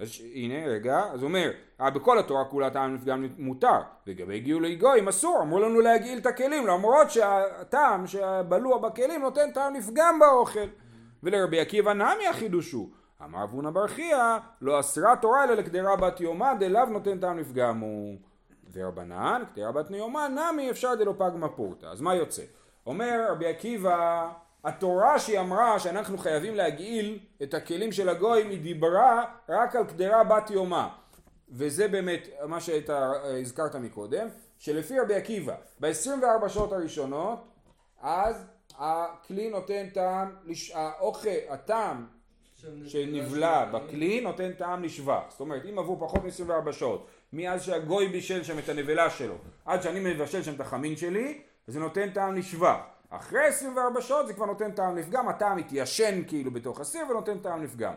אז 0.00 0.08
הנה 0.34 0.66
רגע, 0.66 1.04
אז 1.12 1.22
אומר, 1.22 1.50
אה, 1.80 1.90
בכל 1.90 2.18
התורה 2.18 2.44
כולה 2.44 2.70
טעם 2.70 2.94
לפגם 2.94 3.26
מותר, 3.38 3.80
לגבי 4.06 4.40
גאולי 4.40 4.76
גויים 4.76 5.08
אסור, 5.08 5.38
אמרו 5.42 5.58
לנו 5.58 5.80
להגעיל 5.80 6.18
את 6.18 6.26
הכלים, 6.26 6.66
למרות 6.66 7.10
שהטעם 7.10 8.06
שבלוע 8.06 8.78
בכלים 8.78 9.22
נותן 9.22 9.50
טעם 9.50 9.74
לפגם 9.74 10.18
באוכל. 10.18 10.68
ולרבי 11.22 11.60
עקיבא 11.60 11.92
נמי 11.92 12.26
החידוש 12.30 12.72
הוא, 12.72 12.88
אמר 13.24 13.44
אבונה 13.44 13.70
בר 13.70 13.86
חייא, 13.86 14.38
לא 14.60 14.80
אסרה 14.80 15.16
תורה 15.16 15.44
אלא 15.44 15.54
לקדרה 15.54 15.96
בת 15.96 16.20
יומא 16.20 16.54
דלאו 16.54 16.86
נותן 16.86 17.18
טעם 17.18 17.38
לפגם 17.38 17.80
הוא. 17.80 18.16
ורבנן, 18.72 19.42
קדרה 19.52 19.72
בת 19.72 19.90
יומא 19.90 20.28
נמי 20.28 20.70
אפשר 20.70 20.94
דלא 20.94 21.12
פגמא 21.18 21.48
פורתא. 21.56 21.86
אז 21.86 22.00
מה 22.00 22.14
יוצא? 22.14 22.42
אומר 22.86 23.26
רבי 23.30 23.46
עקיבא, 23.46 24.30
התורה 24.64 25.18
שהיא 25.18 25.40
אמרה 25.40 25.78
שאנחנו 25.78 26.18
חייבים 26.18 26.54
להגעיל 26.54 27.18
את 27.42 27.54
הכלים 27.54 27.92
של 27.92 28.08
הגויים, 28.08 28.50
היא 28.50 28.60
דיברה 28.60 29.24
רק 29.48 29.76
על 29.76 29.84
קדרה 29.84 30.24
בת 30.24 30.50
יומא. 30.50 30.86
וזה 31.50 31.88
באמת 31.88 32.28
מה 32.46 32.60
שאתה 32.60 33.12
הזכרת 33.40 33.74
מקודם, 33.74 34.28
שלפי 34.58 35.00
רבי 35.00 35.14
עקיבא, 35.14 35.54
ב-24 35.80 36.48
שעות 36.48 36.72
הראשונות, 36.72 37.44
אז 38.00 38.46
הכלי 38.78 39.50
נותן 39.50 39.88
טעם, 39.88 40.36
האוכל, 40.74 41.28
הטעם 41.48 42.06
שנבלע 42.86 43.64
בכלי 43.64 44.20
נותן 44.20 44.52
טעם 44.52 44.82
לשבח. 44.82 45.22
זאת 45.28 45.40
אומרת, 45.40 45.62
אם 45.70 45.78
עברו 45.78 46.00
פחות 46.00 46.24
מ-24 46.24 46.72
שעות, 46.72 47.06
מאז 47.32 47.62
שהגוי 47.62 48.08
בישל 48.08 48.42
שם 48.42 48.58
את 48.58 48.68
הנבלה 48.68 49.10
שלו, 49.10 49.34
עד 49.64 49.82
שאני 49.82 50.00
מבשל 50.00 50.42
שם 50.42 50.54
את 50.54 50.60
החמין 50.60 50.96
שלי, 50.96 51.40
זה 51.66 51.80
נותן 51.80 52.10
טעם 52.10 52.36
לשבח. 52.36 52.78
אחרי 53.10 53.44
24 53.46 54.00
שעות 54.00 54.26
זה 54.26 54.32
כבר 54.32 54.46
נותן 54.46 54.70
טעם 54.70 54.96
לפגם, 54.96 55.28
הטעם 55.28 55.56
מתיישן 55.56 56.22
כאילו 56.26 56.50
בתוך 56.50 56.80
הסיר 56.80 57.02
ונותן 57.10 57.38
טעם 57.38 57.62
לפגם. 57.62 57.92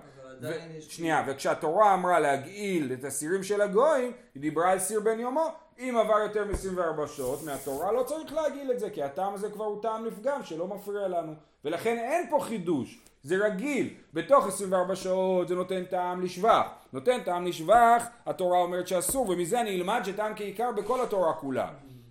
יש... 0.78 0.96
שנייה, 0.96 1.24
וכשהתורה 1.28 1.94
אמרה 1.94 2.20
להגעיל 2.20 2.94
את 2.94 3.04
הסירים 3.04 3.44
של 3.44 3.62
הגויים, 3.62 4.12
היא 4.36 4.42
דיברה 4.42 4.72
על 4.72 4.80
סיר 4.80 5.00
בן 5.00 5.20
יומו, 5.20 5.48
אם 5.80 5.98
עבר 6.00 6.20
יותר 6.20 6.46
מ-24 6.46 7.08
שעות 7.08 7.44
מהתורה 7.44 7.92
לא 7.92 8.04
צריך 8.04 8.34
להגעיל 8.34 8.72
את 8.72 8.80
זה, 8.80 8.90
כי 8.90 9.04
הטעם 9.04 9.34
הזה 9.34 9.50
כבר 9.50 9.66
הוא 9.66 9.82
טעם 9.82 10.06
לפגם 10.06 10.44
שלא 10.44 10.68
מפריע 10.68 11.08
לנו. 11.08 11.34
ולכן 11.66 11.98
אין 11.98 12.30
פה 12.30 12.40
חידוש, 12.42 13.00
זה 13.24 13.36
רגיל. 13.36 13.94
בתוך 14.14 14.48
24 14.48 14.96
שעות 14.96 15.48
זה 15.48 15.56
נותן 15.56 15.86
טעם 15.86 16.22
לשבח. 16.22 16.68
נותן 16.94 17.24
טעם 17.24 17.46
לשבח, 17.46 18.04
התורה 18.26 18.60
אומרת 18.60 18.88
שאסור, 18.88 19.30
ומזה 19.30 19.62
אני 19.62 19.76
אלמד 19.76 20.02
שטעם 20.04 20.34
כעיקר 20.36 20.72
בכל 20.72 21.02
התורה 21.02 21.34
כולה. 21.34 21.70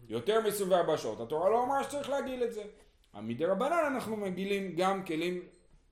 יותר 0.08 0.40
מ-24 0.40 0.96
שעות, 0.96 1.20
התורה 1.20 1.50
לא 1.50 1.64
אמרה 1.64 1.84
שצריך 1.84 2.10
להגעיל 2.10 2.44
את 2.44 2.52
זה. 2.52 2.62
מדי 3.14 3.44
רבנן 3.44 3.84
אנחנו 3.86 4.16
מגעילים 4.16 4.72
גם 4.76 5.04
כלים 5.04 5.42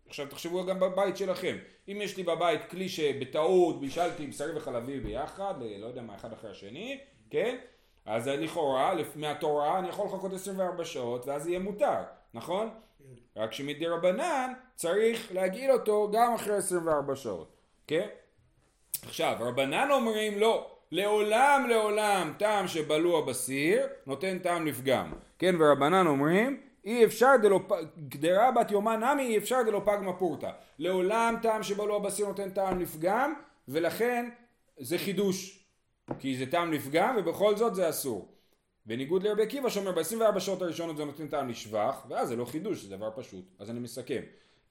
עכשיו 0.09 0.27
תחשבו 0.27 0.67
גם 0.67 0.81
בבית 0.81 1.17
שלכם, 1.17 1.57
אם 1.89 1.99
יש 2.03 2.17
לי 2.17 2.23
בבית 2.23 2.71
כלי 2.71 2.89
שבטעות 2.89 3.81
בישלתי 3.81 4.27
בשרי 4.27 4.57
וחלבי 4.57 5.01
ביחד, 5.01 5.55
לא 5.79 5.87
יודע 5.87 6.03
מה, 6.03 6.15
אחד 6.15 6.33
אחרי 6.33 6.51
השני, 6.51 7.01
כן? 7.31 7.57
אז 8.07 8.29
לכאורה, 8.29 8.95
מהתורה 9.17 9.79
אני 9.79 9.89
יכול 9.89 10.07
לחכות 10.07 10.33
24 10.33 10.85
שעות 10.85 11.27
ואז 11.27 11.47
יהיה 11.47 11.59
מותר, 11.59 12.03
נכון? 12.35 12.71
רק 13.37 13.53
שמדי 13.53 13.87
רבנן 13.87 14.53
צריך 14.75 15.33
להגעיל 15.33 15.73
אותו 15.73 16.11
גם 16.13 16.35
אחרי 16.35 16.57
24 16.57 17.17
שעות, 17.17 17.57
כן? 17.87 18.09
עכשיו, 19.03 19.37
רבנן 19.41 19.89
אומרים 19.91 20.39
לא, 20.39 20.71
לעולם 20.91 21.67
לעולם 21.69 22.33
טעם 22.39 22.69
שבלוע 22.69 23.21
בסיר 23.21 23.87
נותן 24.07 24.39
טעם 24.39 24.67
לפגם, 24.67 25.13
כן? 25.39 25.55
ורבנן 25.61 26.07
אומרים 26.07 26.61
אי 26.89 27.05
אפשר 27.05 27.37
דלא. 27.43 27.61
גדרה 28.09 28.51
בת 28.51 28.71
יומה 28.71 28.97
נמי 28.97 29.23
אי 29.23 29.39
אפשר 29.39 29.63
דלא 29.63 29.83
פגמה 29.85 30.13
פורתא. 30.13 30.51
לעולם 30.79 31.35
טעם 31.43 31.63
שבלוע 31.63 31.99
בסיר 31.99 32.27
נותן 32.27 32.51
טעם 32.51 32.81
לפגם 32.81 33.35
ולכן 33.69 34.31
זה 34.79 34.99
חידוש 34.99 35.65
כי 36.19 36.37
זה 36.37 36.47
טעם 36.51 36.73
לפגם 36.73 37.17
ובכל 37.19 37.57
זאת 37.57 37.75
זה 37.75 37.89
אסור. 37.89 38.29
בניגוד 38.87 39.23
לרבי 39.23 39.43
עקיבא 39.43 39.69
שאומר 39.69 39.93
ב-24 39.93 40.41
שעות 40.41 40.63
הראשונות 40.63 40.97
זה 40.97 41.05
נותן 41.05 41.29
טעם 41.29 41.49
לשבח 41.49 42.07
ואז 42.09 42.29
זה 42.29 42.37
לא 42.37 42.45
חידוש 42.45 42.85
זה 42.85 42.97
דבר 42.97 43.11
פשוט 43.17 43.45
אז 43.59 43.71
אני 43.71 43.81
מסכם. 43.81 44.23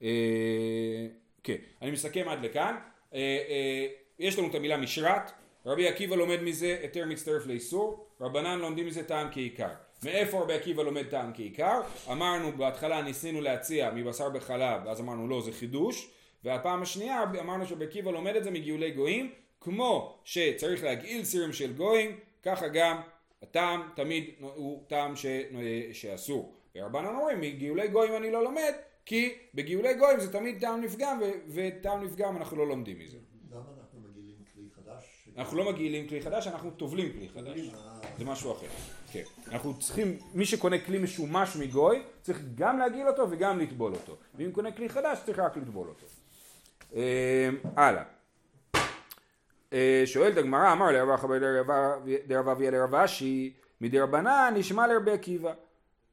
אה, 0.02 1.06
כן 1.42 1.56
אני 1.82 1.90
מסכם 1.90 2.28
עד 2.28 2.44
לכאן. 2.44 2.76
אה, 3.14 3.18
אה, 3.48 3.86
יש 4.18 4.38
לנו 4.38 4.48
את 4.48 4.54
המילה 4.54 4.76
משרת 4.76 5.30
רבי 5.66 5.88
עקיבא 5.88 6.16
לומד 6.16 6.42
מזה 6.42 6.78
היתר 6.82 7.04
מצטרף 7.06 7.46
לאיסור 7.46 8.06
רבנן 8.20 8.58
לומדים 8.58 8.86
מזה 8.86 9.04
טעם 9.04 9.28
כעיקר. 9.32 9.87
מאיפה 10.04 10.40
רבי 10.40 10.54
עקיבא 10.54 10.82
לומד 10.82 11.02
טעם 11.02 11.30
כעיקר? 11.34 11.80
אמרנו 12.12 12.52
בהתחלה 12.52 13.02
ניסינו 13.02 13.40
להציע 13.40 13.90
מבשר 13.94 14.30
בחלב 14.30 14.80
ואז 14.84 15.00
אמרנו 15.00 15.28
לא 15.28 15.40
זה 15.40 15.52
חידוש 15.52 16.10
והפעם 16.44 16.82
השנייה 16.82 17.24
אמרנו 17.40 17.66
שרבי 17.66 17.84
עקיבא 17.84 18.10
לומד 18.10 18.36
את 18.36 18.44
זה 18.44 18.50
מגאולי 18.50 18.90
גויים 18.90 19.30
כמו 19.60 20.18
שצריך 20.24 20.84
להגעיל 20.84 21.24
סירים 21.24 21.52
של 21.52 21.72
גויים 21.72 22.18
ככה 22.42 22.68
גם 22.68 23.00
הטעם 23.42 23.88
תמיד 23.96 24.30
הוא 24.40 24.84
טעם 24.86 25.16
ש... 25.16 25.26
שאסור 25.92 26.54
ורבנן 26.76 27.14
אומרים 27.14 27.40
מגאולי 27.40 27.88
גויים 27.88 28.16
אני 28.16 28.30
לא 28.30 28.44
לומד 28.44 28.72
כי 29.06 29.34
בגאולי 29.54 29.94
גויים 29.94 30.20
זה 30.20 30.32
תמיד 30.32 30.60
טעם 30.60 30.82
לפגם 30.82 31.20
ו... 31.22 31.24
וטעם 31.48 32.04
לפגם 32.04 32.36
אנחנו 32.36 32.56
לא 32.56 32.68
לומדים 32.68 32.98
מזה 32.98 33.18
למה 33.50 33.62
אנחנו 33.80 34.00
מגעילים 34.00 34.36
כלי 34.54 34.64
חדש? 34.76 35.28
אנחנו 35.36 35.56
לא 35.56 35.72
מגעילים 35.72 36.08
כלי 36.08 36.20
חדש 36.20 36.46
אנחנו 36.46 36.70
טובלים 36.70 37.12
כלי 37.12 37.28
חדש 37.28 37.58
אה, 37.58 38.00
זה 38.18 38.24
משהו 38.24 38.52
אחר. 38.52 38.66
כן. 39.12 39.22
אנחנו 39.52 39.78
צריכים, 39.78 40.18
מי 40.34 40.44
שקונה 40.44 40.78
כלי 40.78 40.98
משומש 40.98 41.56
מגוי, 41.56 42.02
צריך 42.22 42.40
גם 42.54 42.78
להגעיל 42.78 43.08
אותו 43.08 43.26
וגם 43.30 43.58
לטבול 43.58 43.92
אותו. 43.92 44.16
ואם 44.34 44.52
קונה 44.52 44.72
כלי 44.72 44.88
חדש, 44.88 45.18
צריך 45.26 45.38
רק 45.38 45.56
לטבול 45.56 45.88
אותו. 45.88 46.06
אה, 46.94 47.48
הלאה. 47.76 48.02
אה, 49.72 50.02
שואלת 50.06 50.36
הגמרא, 50.36 50.72
אמר 50.72 50.90
לרב 50.90 51.10
אחא 51.10 51.26
דרב 52.26 52.48
אביה 52.48 52.70
לרב 52.70 52.94
אשי, 52.94 53.52
מדרבנן 53.80 54.54
נשמע 54.56 54.86
לרבי 54.86 55.10
עקיבא. 55.10 55.52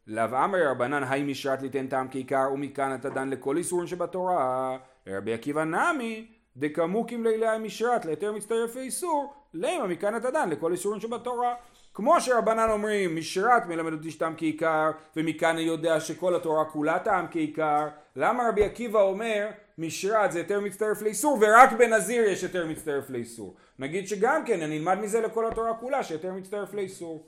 לאו 0.08 0.24
אמר 0.24 0.70
רבנן 0.70 1.04
היי 1.04 1.24
משרת 1.24 1.62
ליתן 1.62 1.88
טעם 1.88 2.08
כעיקר 2.12 2.50
ומכאן 2.54 2.96
אתה 2.96 3.10
דן 3.10 3.30
לכל 3.30 3.58
איסורים 3.58 3.88
שבתורה. 3.88 4.78
לרבי 5.08 5.34
עקיבא 5.34 5.64
נמי 5.64 6.28
דקמוקים 6.58 7.24
לילי 7.24 7.46
משרת 7.60 8.06
להיתר 8.06 8.32
מצטרף 8.32 8.76
לאיסור, 8.76 9.34
למה 9.54 9.88
מכאן 9.88 10.16
אתה 10.16 10.32
דן 10.32 10.50
לכל 10.50 10.72
איסורים 10.72 11.02
שבתורה. 11.02 11.56
כמו 11.96 12.22
שרבנן 12.22 12.70
אומרים 12.70 13.16
משרת 13.16 13.66
מלמד 13.66 13.94
אותי 13.94 14.12
שטעם 14.12 14.34
כעיקר 14.38 14.92
ומכאן 15.16 15.50
אני 15.50 15.62
יודע 15.62 16.00
שכל 16.00 16.36
התורה 16.36 16.66
כולה 16.66 17.00
טעם 17.00 17.26
כעיקר. 17.32 17.88
למה 18.16 18.50
רבי 18.50 18.64
עקיבא 18.64 19.02
אומר 19.02 19.48
משרת 19.78 20.32
זה 20.32 20.40
יותר 20.40 20.60
מצטרף 20.60 21.02
לאיסור 21.02 21.38
ורק 21.42 21.72
בנזיר 21.72 22.24
יש 22.24 22.44
יותר 22.44 22.68
מצטרף 22.68 23.10
לאיסור? 23.10 23.56
נגיד 23.80 24.08
שגם 24.08 24.46
כן 24.46 24.62
אני 24.62 24.78
אלמד 24.78 25.00
מזה 25.00 25.22
לכל 25.22 25.48
התורה 25.48 25.74
כולה 25.74 26.04
שיותר 26.04 26.34
מצטרף 26.34 26.74
לאיסור. 26.74 27.28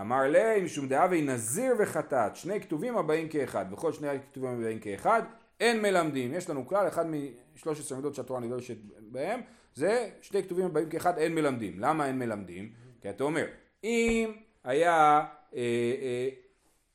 אמר 0.00 0.22
לי 0.22 0.60
משום 0.64 0.88
דאבי 0.88 1.22
נזיר 1.22 1.74
וחטאת 1.78 2.36
שני 2.36 2.60
כתובים 2.60 2.96
הבאים 2.96 3.28
כאחד 3.28 3.66
וכל 3.72 3.92
שני 3.92 4.08
הכתובים 4.08 4.50
הבאים 4.50 4.78
כאחד 4.78 5.22
אין 5.60 5.82
מלמדים. 5.82 6.34
יש 6.34 6.50
לנו 6.50 6.66
כלל 6.66 6.88
אחד 6.88 7.06
משלוש 7.54 7.80
עשרה 7.80 7.98
מידות 7.98 8.14
שהתורה 8.14 8.40
נדרשת 8.40 8.76
בהם 9.00 9.40
זה 9.74 10.08
שני 10.20 10.42
כתובים 10.42 10.66
הבאים 10.66 10.88
כאחד 10.88 11.18
אין 11.18 11.34
מלמדים. 11.34 11.74
למה 11.78 12.06
אין 12.06 12.18
מלמדים? 12.18 12.72
כי 13.00 13.10
אתה 13.10 13.24
אומר 13.24 13.46
אם 13.84 14.32
היה 14.64 15.24
אה, 15.54 15.58
אה, 16.02 16.28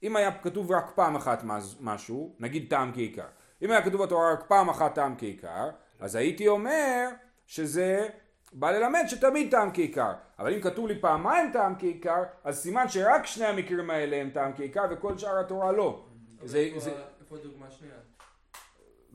אם 0.03 0.15
היה 0.15 0.31
כתוב 0.41 0.71
רק 0.71 0.91
פעם 0.95 1.15
אחת 1.15 1.43
משהו 1.79 2.35
נגיד 2.39 2.69
טעם 2.69 2.91
כעיקר 2.93 3.25
אם 3.61 3.71
היה 3.71 3.81
כתוב 3.81 4.03
בתורה 4.03 4.33
רק 4.33 4.43
פעם 4.47 4.69
אחת 4.69 4.95
טעם 4.95 5.15
כעיקר 5.17 5.69
אז 5.99 6.15
הייתי 6.15 6.47
אומר 6.47 7.07
שזה 7.45 8.07
בא 8.53 8.71
ללמד 8.71 9.03
שתמיד 9.07 9.51
טעם 9.51 9.69
כעיקר 9.73 10.11
אבל 10.39 10.53
אם 10.53 10.61
כתוב 10.61 10.87
לי 10.87 10.99
פעמיים 11.01 11.51
טעם 11.53 11.73
כעיקר 11.79 12.23
אז 12.43 12.57
סימן 12.59 12.89
שרק 12.89 13.25
שני 13.25 13.45
המקרים 13.45 13.89
האלה 13.89 14.15
הם 14.17 14.29
טעם 14.29 14.51
כעיקר 14.55 14.85
וכל 14.91 15.17
שאר 15.17 15.39
התורה 15.39 15.71
לא 15.71 16.05
זה, 16.43 16.57
איפה- 16.57 16.79
זה, 16.79 16.91
איפה 17.21 17.35
הדוגמה 17.35 17.65
השנייה? 17.67 17.93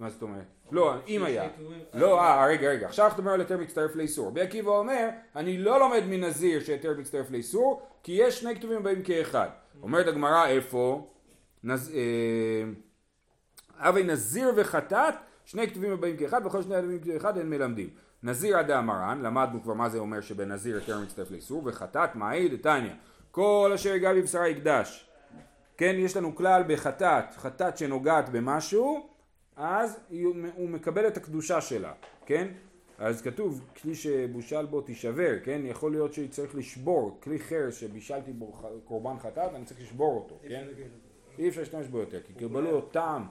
מה 0.03 0.11
זאת 0.11 0.23
אומרת? 0.23 0.45
לא, 0.73 0.95
אם 1.09 1.25
היה. 1.25 1.49
לא, 1.95 2.21
אה, 2.21 2.47
רגע, 2.47 2.71
רגע, 2.71 2.87
עכשיו 2.87 3.07
אתה 3.07 3.19
אומר 3.19 3.33
על 3.33 3.41
היתר 3.41 3.59
מצטרף 3.59 3.97
לאיסור. 3.97 4.29
רבי 4.29 4.41
עקיבא 4.41 4.71
אומר, 4.71 5.09
אני 5.37 5.59
לא 5.59 5.81
לומד 5.81 6.03
מנזיר 6.07 6.61
שהיתר 6.61 6.95
מצטרף 6.99 7.31
לאיסור, 7.31 7.83
כי 8.03 8.12
יש 8.12 8.41
שני 8.41 8.57
כתובים 8.57 8.79
הבאים 8.79 9.03
כאחד. 9.03 9.49
אומרת 9.83 10.07
הגמרא, 10.07 10.47
איפה? 10.47 11.07
אה, 11.71 11.75
הווי 13.81 14.03
נזיר 14.03 14.53
וחטאת, 14.57 15.15
שני 15.45 15.67
כתובים 15.67 15.93
הבאים 15.93 16.17
כאחד, 16.17 16.47
וכל 16.47 16.62
שני 16.62 16.75
כתובים 16.75 17.01
כאחד 17.01 17.38
אין 17.38 17.51
מלמדים. 17.51 17.91
נזיר 18.23 18.59
עד 18.59 18.71
המרן, 18.71 19.21
למדנו 19.23 19.62
כבר 19.62 19.75
מה 19.75 19.88
זה 19.88 19.99
אומר 19.99 20.21
שבנזיר 20.21 20.77
היתר 20.77 21.01
מצטרף 21.01 21.31
לאיסור, 21.31 21.62
וחטאת 21.65 22.15
מהי 22.15 22.49
דתניא. 22.49 22.93
כל 23.31 23.71
אשר 23.75 23.95
יגע 23.95 24.15
בבשרה 24.15 24.49
יקדש. 24.49 25.09
כן, 25.77 25.95
יש 25.99 26.17
לנו 26.17 26.37
כלל 26.37 26.62
בחטאת, 26.67 27.25
חטאת 27.37 27.79
שנוגעת 27.79 28.29
במשהו, 28.29 29.12
אז 29.57 30.01
הוא 30.57 30.69
מקבל 30.69 31.07
את 31.07 31.17
הקדושה 31.17 31.61
שלה, 31.61 31.93
כן? 32.27 32.49
אז 32.99 33.23
כתוב, 33.23 33.65
כלי 33.83 33.95
שבושל 33.95 34.67
בו 34.67 34.81
תישבר, 34.81 35.35
כן? 35.45 35.61
יכול 35.65 35.93
להיות 35.93 36.12
שצריך 36.12 36.55
לשבור, 36.55 37.19
כלי 37.23 37.38
חרס 37.38 37.75
שבישלתי 37.75 38.33
בו 38.33 38.53
קורבן 38.85 39.19
חטאת, 39.19 39.55
אני 39.55 39.65
צריך 39.65 39.81
לשבור 39.81 40.15
אותו, 40.15 40.38
כן? 40.49 40.67
אי 41.38 41.49
אפשר 41.49 41.61
להשתמש 41.61 41.87
בו 41.87 41.99
יותר, 41.99 42.21
כי 42.23 42.33
בלעו 42.49 42.81
טעם. 42.81 43.27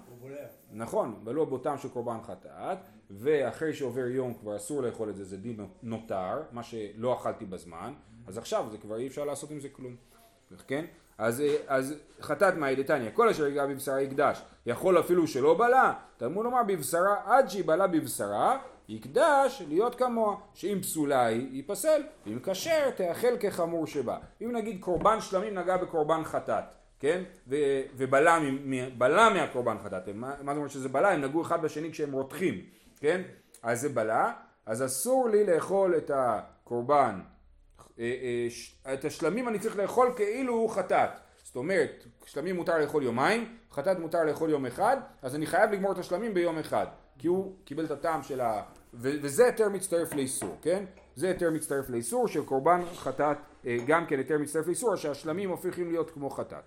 נכון, 0.72 1.20
בלעו 1.24 1.46
בו 1.46 1.58
טעם 1.58 1.78
של 1.78 1.90
קורבן 1.90 2.18
חטאת, 2.24 2.78
ואחרי 3.12 3.74
שעובר 3.74 4.08
יום 4.08 4.34
כבר 4.34 4.56
אסור 4.56 4.82
לאכול 4.82 5.10
את 5.10 5.16
זה, 5.16 5.24
זה 5.24 5.38
דין 5.38 5.66
נותר, 5.84 6.42
מה 6.52 6.64
שלא 6.64 7.14
אכלתי 7.14 7.46
בזמן, 7.46 7.94
אז 8.28 8.38
עכשיו 8.38 8.68
זה 8.72 8.78
כבר 8.78 8.98
אי 8.98 9.08
אפשר 9.08 9.26
לעשות 9.26 9.52
עם 9.52 9.60
זה 9.60 9.70
כלום, 9.70 9.96
כן? 10.68 10.86
אז, 11.22 11.44
אז 11.68 11.96
חטאת 12.22 12.56
מאי 12.56 12.76
דתניא, 12.76 13.10
כל 13.14 13.30
אשר 13.30 13.48
יגע 13.48 13.66
בבשרה 13.66 14.02
יקדש, 14.02 14.42
יכול 14.66 15.00
אפילו 15.00 15.28
שלא 15.28 15.54
בלע, 15.54 15.92
תלמוד 16.18 16.46
לומר 16.46 16.64
בבשרה 16.68 17.16
עד 17.26 17.50
שהיא 17.50 17.64
בלעה 17.66 17.88
בבשרה, 17.88 18.58
יקדש 18.90 19.62
להיות 19.68 19.96
כמוה, 19.96 20.36
שאם 20.54 20.78
פסולה 20.82 21.26
היא, 21.26 21.48
ייפסל, 21.52 22.02
ואם 22.26 22.40
כשר 22.44 22.90
תאכל 22.96 23.38
כחמור 23.40 23.88
שבה. 23.88 24.18
אם 24.42 24.52
נגיד 24.52 24.82
קורבן 24.82 25.22
שלמים 25.22 25.58
נגע 25.58 25.78
בקורבן 25.78 26.24
חטאת, 26.24 26.64
כן? 27.00 27.24
ו- 27.48 27.82
ובלע 27.98 28.40
בלע 28.98 29.30
מהקורבן 29.30 29.78
חטאת, 29.84 30.08
מה, 30.14 30.34
מה 30.42 30.52
זאת 30.52 30.58
אומרת 30.58 30.72
שזה 30.72 30.90
בלע? 30.90 31.10
הם 31.10 31.22
נגעו 31.22 31.42
אחד 31.42 31.62
בשני 31.62 31.92
כשהם 31.92 32.12
רותחים, 32.12 32.62
כן? 33.00 33.22
אז 33.64 33.82
זה 33.82 33.90
בלע, 33.90 34.32
אז 34.66 34.86
אסור 34.86 35.30
לי 35.30 35.46
לאכול 35.46 35.98
את 35.98 36.12
הקורבן 36.14 37.20
את 38.94 39.06
השלמים 39.06 39.48
אני 39.48 39.60
צריך 39.60 39.78
לאכול 39.78 40.14
כאילו 40.16 40.54
הוא 40.54 40.70
חטאת. 40.70 41.10
זאת 41.44 41.56
אומרת, 41.56 42.06
שלמים 42.26 42.56
מותר 42.56 42.78
לאכול 42.78 43.04
יומיים, 43.04 43.56
חטאת 43.72 44.00
מותר 44.00 44.24
לאכול 44.24 44.50
יום 44.50 44.66
אחד, 44.66 44.98
אז 45.22 45.36
אני 45.36 45.46
חייב 45.46 45.72
לגמור 45.72 45.92
את 45.92 45.98
השלמים 45.98 46.34
ביום 46.34 46.58
אחד. 46.58 46.86
כי 47.18 47.28
הוא 47.28 47.56
קיבל 47.66 47.86
את 47.86 47.92
הטעם 47.92 48.24
של 48.24 48.42
ה... 48.42 48.62
ו- 48.94 49.12
וזה 49.22 49.46
היתר 49.46 49.70
מצטרף 49.70 50.14
לאיסור, 50.14 50.58
כן? 50.62 50.84
זה 51.16 51.28
היתר 51.28 51.52
מצטרף 51.52 51.90
לאיסור 51.90 52.28
של 52.28 52.46
קורבן 52.46 52.82
חטאת, 52.96 53.38
אה, 53.66 53.78
גם 53.88 54.06
כן 54.06 54.18
היתר 54.18 54.38
מצטרף 54.38 54.68
לאיסור, 54.68 54.96
שהשלמים 54.96 55.50
הופכים 55.50 55.92
להיות 55.92 56.12
כמו 56.12 56.30
חטאת. 56.30 56.64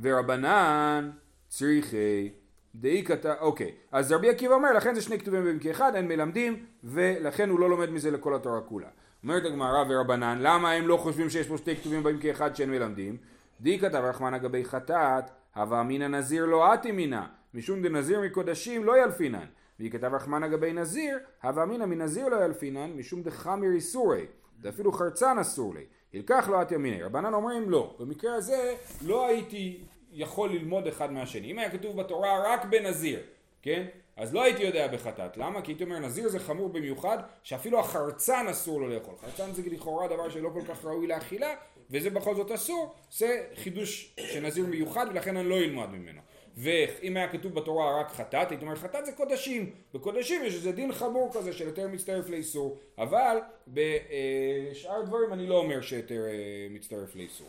ורבנן 0.00 1.10
צריכי 1.48 2.32
דאי 2.74 3.04
כתב, 3.04 3.34
אוקיי, 3.40 3.74
אז 3.92 4.12
רבי 4.12 4.30
עקיבא 4.30 4.54
אומר 4.54 4.72
לכן 4.72 4.94
זה 4.94 5.02
שני 5.02 5.18
כתובים 5.18 5.44
במקרה 5.44 5.72
אחד, 5.72 5.92
אין 5.94 6.08
מלמדים 6.08 6.66
ולכן 6.84 7.48
הוא 7.48 7.60
לא 7.60 7.70
לומד 7.70 7.90
מזה 7.90 8.10
לכל 8.10 8.34
התורה 8.34 8.60
כולה. 8.60 8.88
אומרת 9.22 9.44
הגמרא 9.44 9.84
ורבנן, 9.88 10.38
למה 10.40 10.72
הם 10.72 10.88
לא 10.88 10.96
חושבים 10.96 11.30
שיש 11.30 11.48
פה 11.48 11.58
שתי 11.58 11.76
כתובים 11.76 12.02
במקרה 12.02 12.30
אחד 12.30 12.56
שאין 12.56 12.70
מלמדים? 12.70 13.16
דאי 13.60 13.78
כתב 13.78 14.02
רחמנא 14.04 14.38
גבי 14.38 14.64
חטאת, 14.64 15.24
הווה 15.56 15.80
אמינא 15.80 16.06
נזיר 16.08 16.44
לא 16.44 16.74
אתי 16.74 16.92
מינא, 16.92 17.20
משום 17.54 17.82
דנזיר 17.82 18.20
מקודשים 18.20 18.84
לא 18.84 19.02
ילפינן. 19.02 19.46
והיא 19.78 19.90
כתב 19.90 20.14
רחמנא 20.14 20.48
גבי 20.48 20.72
נזיר, 20.72 21.18
הווה 21.42 21.62
אמינא 21.62 21.86
מנזיר 21.86 22.28
לא 22.28 22.44
ילפינן, 22.44 22.90
משום 22.90 23.22
דחמיר 23.22 23.70
איסורי, 23.72 24.26
ואפילו 24.62 24.92
חרצן 24.92 25.38
אסור 25.38 25.74
לי. 25.74 25.84
ילקח 26.12 26.48
לא 26.52 26.62
את 26.62 26.72
ימיני. 26.72 27.02
רבנן 27.02 27.34
אומרים 27.34 27.70
לא, 27.70 27.96
במקרה 27.98 28.34
הזה 28.34 28.74
לא 29.06 29.26
הייתי 29.26 29.80
יכול 30.12 30.50
ללמוד 30.50 30.86
אחד 30.86 31.12
מהשני. 31.12 31.50
אם 31.50 31.58
היה 31.58 31.70
כתוב 31.70 31.96
בתורה 31.96 32.54
רק 32.54 32.64
בנזיר, 32.64 33.20
כן? 33.62 33.86
אז 34.20 34.34
לא 34.34 34.42
הייתי 34.42 34.62
יודע 34.62 34.86
בחטאת. 34.86 35.36
למה? 35.36 35.62
כי 35.62 35.72
הייתי 35.72 35.84
אומר 35.84 35.98
נזיר 35.98 36.28
זה 36.28 36.38
חמור 36.38 36.68
במיוחד, 36.68 37.18
שאפילו 37.42 37.80
החרצן 37.80 38.46
אסור 38.50 38.80
לו 38.80 38.88
לאכול. 38.88 39.14
חרצן 39.20 39.52
זה 39.52 39.62
לכאורה 39.70 40.08
דבר 40.08 40.28
שלא 40.30 40.50
כל 40.54 40.62
כך 40.68 40.84
ראוי 40.84 41.06
לאכילה, 41.06 41.54
וזה 41.90 42.10
בכל 42.10 42.34
זאת 42.34 42.50
אסור. 42.50 42.94
זה 43.12 43.44
חידוש 43.54 44.14
של 44.20 44.40
נזיר 44.40 44.66
מיוחד, 44.66 45.06
ולכן 45.10 45.36
אני 45.36 45.48
לא 45.48 45.58
אלמד 45.58 45.88
ממנו. 45.88 46.20
ואם 46.56 47.16
היה 47.16 47.28
כתוב 47.28 47.54
בתורה 47.54 48.00
רק 48.00 48.12
חטאת, 48.12 48.50
הייתי 48.50 48.64
אומר 48.64 48.76
חטאת 48.76 49.06
זה 49.06 49.12
קודשים, 49.12 49.70
בקודשים 49.94 50.44
יש 50.44 50.54
איזה 50.54 50.72
דין 50.72 50.92
חמור 50.92 51.30
כזה 51.34 51.52
של 51.52 51.66
יותר 51.66 51.88
מצטרף 51.88 52.28
לאיסור, 52.28 52.78
אבל 52.98 53.36
בשאר 53.68 55.02
דברים 55.02 55.32
אני 55.32 55.46
לא 55.46 55.58
אומר 55.58 55.80
שיותר 55.80 56.24
אה, 56.28 56.66
מצטרף 56.70 57.16
לאיסור. 57.16 57.48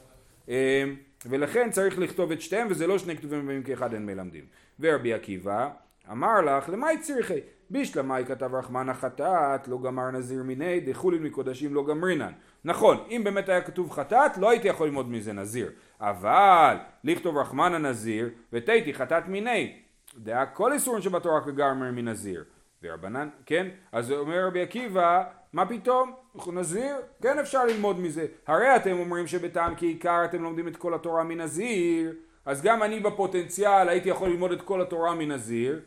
אה, 0.49 0.83
ולכן 1.25 1.71
צריך 1.71 1.99
לכתוב 1.99 2.31
את 2.31 2.41
שתיהם 2.41 2.67
וזה 2.69 2.87
לא 2.87 2.97
שני 2.97 3.17
כתובים 3.17 3.47
במקרה 3.47 3.75
אחד 3.75 3.93
אין 3.93 4.05
מלמדים. 4.05 4.45
ורבי 4.79 5.13
עקיבא 5.13 5.69
אמר 6.11 6.41
לך 6.41 6.69
למאי 6.69 6.97
צריכי? 6.97 7.39
בישלמאי 7.69 8.25
כתב 8.25 8.55
רחמנא 8.55 8.93
חטאת 8.93 9.67
לא 9.67 9.77
גמר 9.81 10.11
נזיר 10.11 10.43
מיני 10.43 10.79
דחולין 10.79 11.23
מקודשים 11.23 11.73
לא 11.73 11.85
גמרינן. 11.85 12.31
נכון 12.65 12.97
אם 13.09 13.21
באמת 13.23 13.49
היה 13.49 13.61
כתוב 13.61 13.91
חטאת 13.91 14.37
לא 14.37 14.49
הייתי 14.49 14.67
יכול 14.67 14.87
ללמוד 14.87 15.09
מזה 15.09 15.33
נזיר. 15.33 15.71
אבל 16.01 16.75
לכתוב 17.03 17.37
רחמנא 17.37 17.77
נזיר 17.77 18.29
ותיתי 18.53 18.93
חטאת 18.93 19.27
מיני 19.27 19.79
דעה 20.17 20.45
כל 20.45 20.73
איסורים 20.73 21.01
שבתורה 21.01 21.41
כגמר 21.41 21.91
מנזיר. 21.91 22.43
ורבנן 22.83 23.29
כן? 23.45 23.67
אז 23.91 24.11
אומר 24.11 24.45
רבי 24.47 24.61
עקיבא 24.61 25.23
מה 25.53 25.65
פתאום? 25.65 26.13
נזיר 26.53 26.95
כן 27.21 27.39
אפשר 27.39 27.65
ללמוד 27.65 27.99
מזה. 27.99 28.25
הרי 28.47 28.75
אתם 28.75 28.99
אומרים 28.99 29.27
שבטעם 29.27 29.73
כעיקר 29.77 30.25
אתם 30.25 30.43
לומדים 30.43 30.67
את 30.67 30.77
כל 30.77 30.93
התורה 30.93 31.23
מנזיר 31.23 32.15
אז 32.45 32.61
גם 32.61 32.83
אני 32.83 32.99
בפוטנציאל 32.99 33.89
הייתי 33.89 34.09
יכול 34.09 34.29
ללמוד 34.29 34.51
את 34.51 34.61
כל 34.61 34.81
התורה 34.81 35.15
מנזיר 35.15 35.79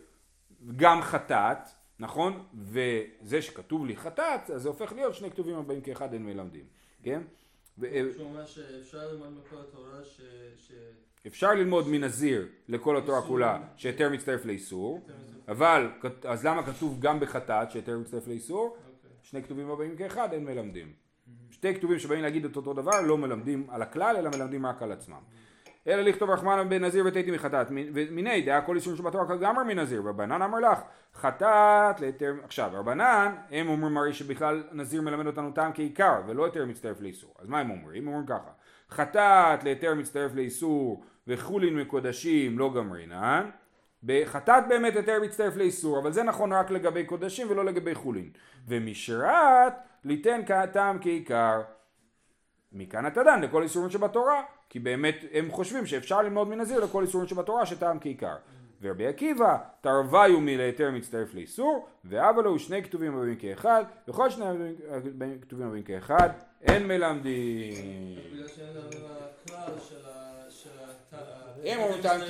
גם 0.76 1.02
חטאת, 1.02 1.68
נכון? 1.98 2.44
וזה 2.54 3.42
שכתוב 3.42 3.86
לי 3.86 3.96
חטאת, 3.96 4.50
אז 4.50 4.62
זה 4.62 4.68
הופך 4.68 4.92
להיות 4.92 5.14
שני 5.14 5.30
כתובים 5.30 5.56
הבאים 5.56 5.80
כאחד 5.80 6.12
אין 6.12 6.26
מלמדים, 6.26 6.64
כן? 7.02 7.22
ו- 7.78 7.86
שהוא 8.14 8.26
אומר 8.26 8.46
שאפשר 8.46 9.12
ללמוד 9.12 9.38
מכל 9.38 9.56
התורה 9.60 10.04
ש... 10.04 10.20
אפשר 11.26 11.54
ללמוד 11.54 11.88
מנזיר 11.88 12.48
לכל 12.68 12.96
התורה. 12.96 13.22
כולה 13.22 13.62
שהיתר 13.76 14.08
מצטרף 14.10 14.44
לאיסור. 14.44 15.06
אבל 15.48 15.90
אז 16.24 16.46
למה 16.46 16.66
כתוב 16.66 17.00
גם 17.00 17.20
בחטאת 17.20 17.70
שהיתר 17.70 17.98
מצטרף 17.98 18.26
לאיסור? 18.28 18.68
אוקיי. 18.68 19.10
שני 19.22 19.42
כתובים 19.42 19.70
הבאים 19.70 19.96
כאחד 19.96 20.32
אין 20.32 20.44
מלמדים. 20.44 20.92
שתי 21.50 21.74
כתובים 21.74 21.98
שבאים 21.98 22.22
להגיד 22.22 22.44
את 22.44 22.56
אותו 22.56 22.72
דבר 22.72 23.00
לא 23.00 23.18
מלמדים 23.18 23.66
על 23.70 23.82
הכלל 23.82 24.16
אלא 24.16 24.30
מלמדים 24.30 24.66
רק 24.66 24.82
על 24.82 24.92
עצמם. 24.92 25.20
אלא 25.86 26.02
לכתוב 26.02 26.30
רחמנא 26.30 26.62
בן 26.62 26.84
נזיר 26.84 27.04
ותיתי 27.06 27.30
מחטאת. 27.30 27.66
ומיני 27.70 28.42
דעה 28.42 28.60
כל 28.60 28.76
איסור 28.76 28.96
שבתורה 28.96 29.28
כגמר 29.28 29.62
מנזיר 29.62 30.02
רבנן 30.04 30.42
אמר 30.42 30.58
לך 30.58 30.78
חטאת 31.14 32.00
להיתר 32.00 32.34
עכשיו 32.44 32.70
רבנן 32.72 33.34
הם 33.50 33.68
אומרים 33.68 33.96
הרי 33.96 34.12
שבכלל 34.12 34.62
נזיר 34.72 35.02
מלמד 35.02 35.26
אותנו 35.26 35.50
טעם 35.50 35.72
כעיקר 35.74 36.20
ולא 36.26 36.44
היתר 36.44 36.64
מצטרף 36.64 37.00
לאיסור. 37.00 37.34
אז 37.38 37.48
מה 37.48 37.60
הם 37.60 37.70
אומרים? 37.70 38.02
הם 38.02 38.08
אומרים 38.08 38.26
ככה 38.26 38.50
חטאת 38.90 39.64
להיתר 39.64 39.94
מצטרף 39.94 40.34
לאיסור 40.34 41.04
וחולין 41.26 41.76
מקודשים 41.76 42.58
לא 42.58 42.74
גמרינן 42.74 43.50
בחטאת 44.04 44.68
באמת 44.68 44.96
היתר 44.96 45.18
מצטרף 45.22 45.56
לאיסור 45.56 45.98
אבל 45.98 46.12
זה 46.12 46.22
נכון 46.22 46.52
רק 46.52 46.70
לגבי 46.70 47.04
קודשים 47.04 47.46
ולא 47.50 47.64
לגבי 47.64 47.94
חולין. 47.94 48.30
ומשרת 48.68 49.72
ליתן 50.04 50.40
טעם 50.72 50.98
כעיקר 51.00 51.62
מכאן 52.74 53.06
אתה 53.06 53.22
דן 53.22 53.40
לכל 53.40 53.62
איסורים 53.62 53.90
שבתורה 53.90 54.42
כי 54.68 54.78
באמת 54.78 55.24
הם 55.32 55.50
חושבים 55.50 55.86
שאפשר 55.86 56.22
ללמוד 56.22 56.48
מנזיר 56.48 56.84
לכל 56.84 57.02
איסורים 57.02 57.28
שבתורה 57.28 57.66
שטעם 57.66 57.98
כעיקר. 58.00 58.36
ורבי 58.82 59.06
עקיבא 59.06 59.58
תרוויו 59.80 60.40
מלהיתר 60.40 60.90
מצטרף 60.90 61.34
לאיסור 61.34 61.88
ואבא 62.04 62.42
לו 62.42 62.58
שני 62.58 62.82
כתובים 62.82 63.16
הבאים 63.16 63.36
כאחד 63.36 63.84
וכל 64.08 64.30
שני 64.30 64.44
כתובים 65.42 65.66
הבאים 65.66 65.82
כאחד 65.82 66.28
אין 66.62 66.88
מלמדים. 66.88 67.74
בגלל 68.32 68.48
שאין 68.48 68.76
לנו 68.76 69.06
הכלל 69.06 69.80
של 69.88 70.06
ה... 70.06 70.50
של 70.50 70.70
ה... 70.80 71.24
הם 71.64 71.80
אומרים 71.80 72.02
טעם 72.02 72.20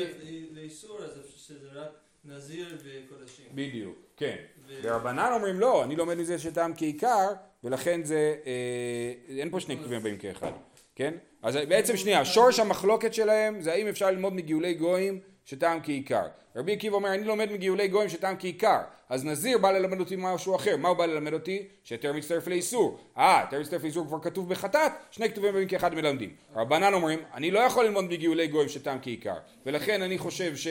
לאיסור, 0.52 0.98
אז 1.02 1.10
שזה 1.36 1.68
רק 1.72 2.03
נזיר 2.24 2.78
וקודשים. 2.84 3.46
בדיוק 3.54 3.98
כן. 4.16 4.36
ורבנן 4.82 5.30
אומרים 5.34 5.60
לא 5.60 5.84
אני 5.84 5.96
לומד 5.96 6.14
מזה 6.18 6.38
שטעם 6.38 6.72
כעיקר 6.76 7.28
ולכן 7.64 8.04
זה 8.04 8.36
אה, 8.46 9.38
אין 9.38 9.50
פה 9.50 9.60
שני 9.60 9.76
כתובים 9.76 9.98
הבאים 9.98 10.18
כאחד 10.18 10.52
כן? 10.96 11.14
אז 11.42 11.56
בעצם 11.56 11.96
שנייה 11.96 12.24
שורש 12.24 12.58
המחלוקת 12.58 13.14
שלהם 13.14 13.60
זה 13.60 13.72
האם 13.72 13.86
אפשר 13.86 14.10
ללמוד 14.10 14.32
מגאולי 14.32 14.74
גויים 14.74 15.20
שטעם 15.44 15.80
כעיקר. 15.82 16.26
רבי 16.56 16.72
עקיבא 16.72 16.96
אומר 16.96 17.14
אני 17.14 17.24
לומד 17.24 17.52
מגאולי 17.52 17.88
גויים 17.88 18.08
שטעם 18.08 18.36
כעיקר. 18.38 18.80
אז 19.08 19.24
נזיר 19.24 19.58
בא 19.58 19.72
ללמד 19.72 20.00
אותי 20.00 20.14
משהו 20.18 20.56
אחר. 20.56 20.76
מה 20.76 20.88
הוא 20.88 20.96
בא 20.96 21.06
ללמד 21.06 21.32
אותי? 21.32 21.68
שיותר 21.84 22.12
מצטרף 22.12 22.48
לאיסור. 22.48 22.98
אה 23.18 23.40
יותר 23.44 23.60
מצטרף 23.60 23.82
לאיסור 23.82 24.06
כבר 24.06 24.20
כתוב 24.20 24.48
בחטאת 24.48 24.92
שני 25.10 25.28
כתובים 25.28 25.50
הבאים 25.50 25.68
כאחד 25.68 25.94
מלמדים. 25.94 26.30
רבנן 26.54 26.94
אומרים 26.94 27.18
אני 27.34 27.50
לא 27.50 27.58
יכול 27.58 27.84
ללמוד 27.84 28.04
מגאולי 28.04 28.46
גויים 28.46 28.68
שטעם 28.68 28.98
כעיקר 29.02 29.36
ולכן 29.66 30.02
אני 30.02 30.18
חושב 30.18 30.56
ש... 30.56 30.66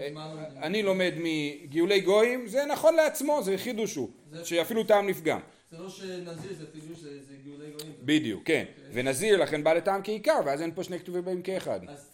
לומדים? 0.00 0.62
אני 0.62 0.82
לומד 0.82 1.12
מגאולי 1.16 2.00
גויים, 2.00 2.46
זה 2.48 2.64
נכון 2.72 2.94
לעצמו, 2.96 3.42
זה 3.42 3.58
חידוש 3.58 3.94
הוא, 3.94 4.10
זה- 4.32 4.44
שאפילו 4.44 4.84
טעם 4.84 5.06
נפגם. 5.06 5.40
זה 5.70 5.78
לא 5.78 5.88
שנזיר 5.88 6.52
זה 6.58 6.64
חידוש, 6.72 6.98
זה 6.98 7.10
גאולי 7.44 7.70
גויים. 7.78 7.92
בדיוק, 8.02 8.42
כן. 8.44 8.64
ונזיר 8.92 9.42
לכן 9.42 9.64
בא 9.64 9.72
לטעם 9.72 10.00
כעיקר, 10.04 10.40
ואז 10.46 10.62
אין 10.62 10.70
פה 10.74 10.84
שני 10.84 10.98
כתובים 10.98 11.24
באים 11.24 11.42
כאחד. 11.42 11.80
אז 11.88 12.10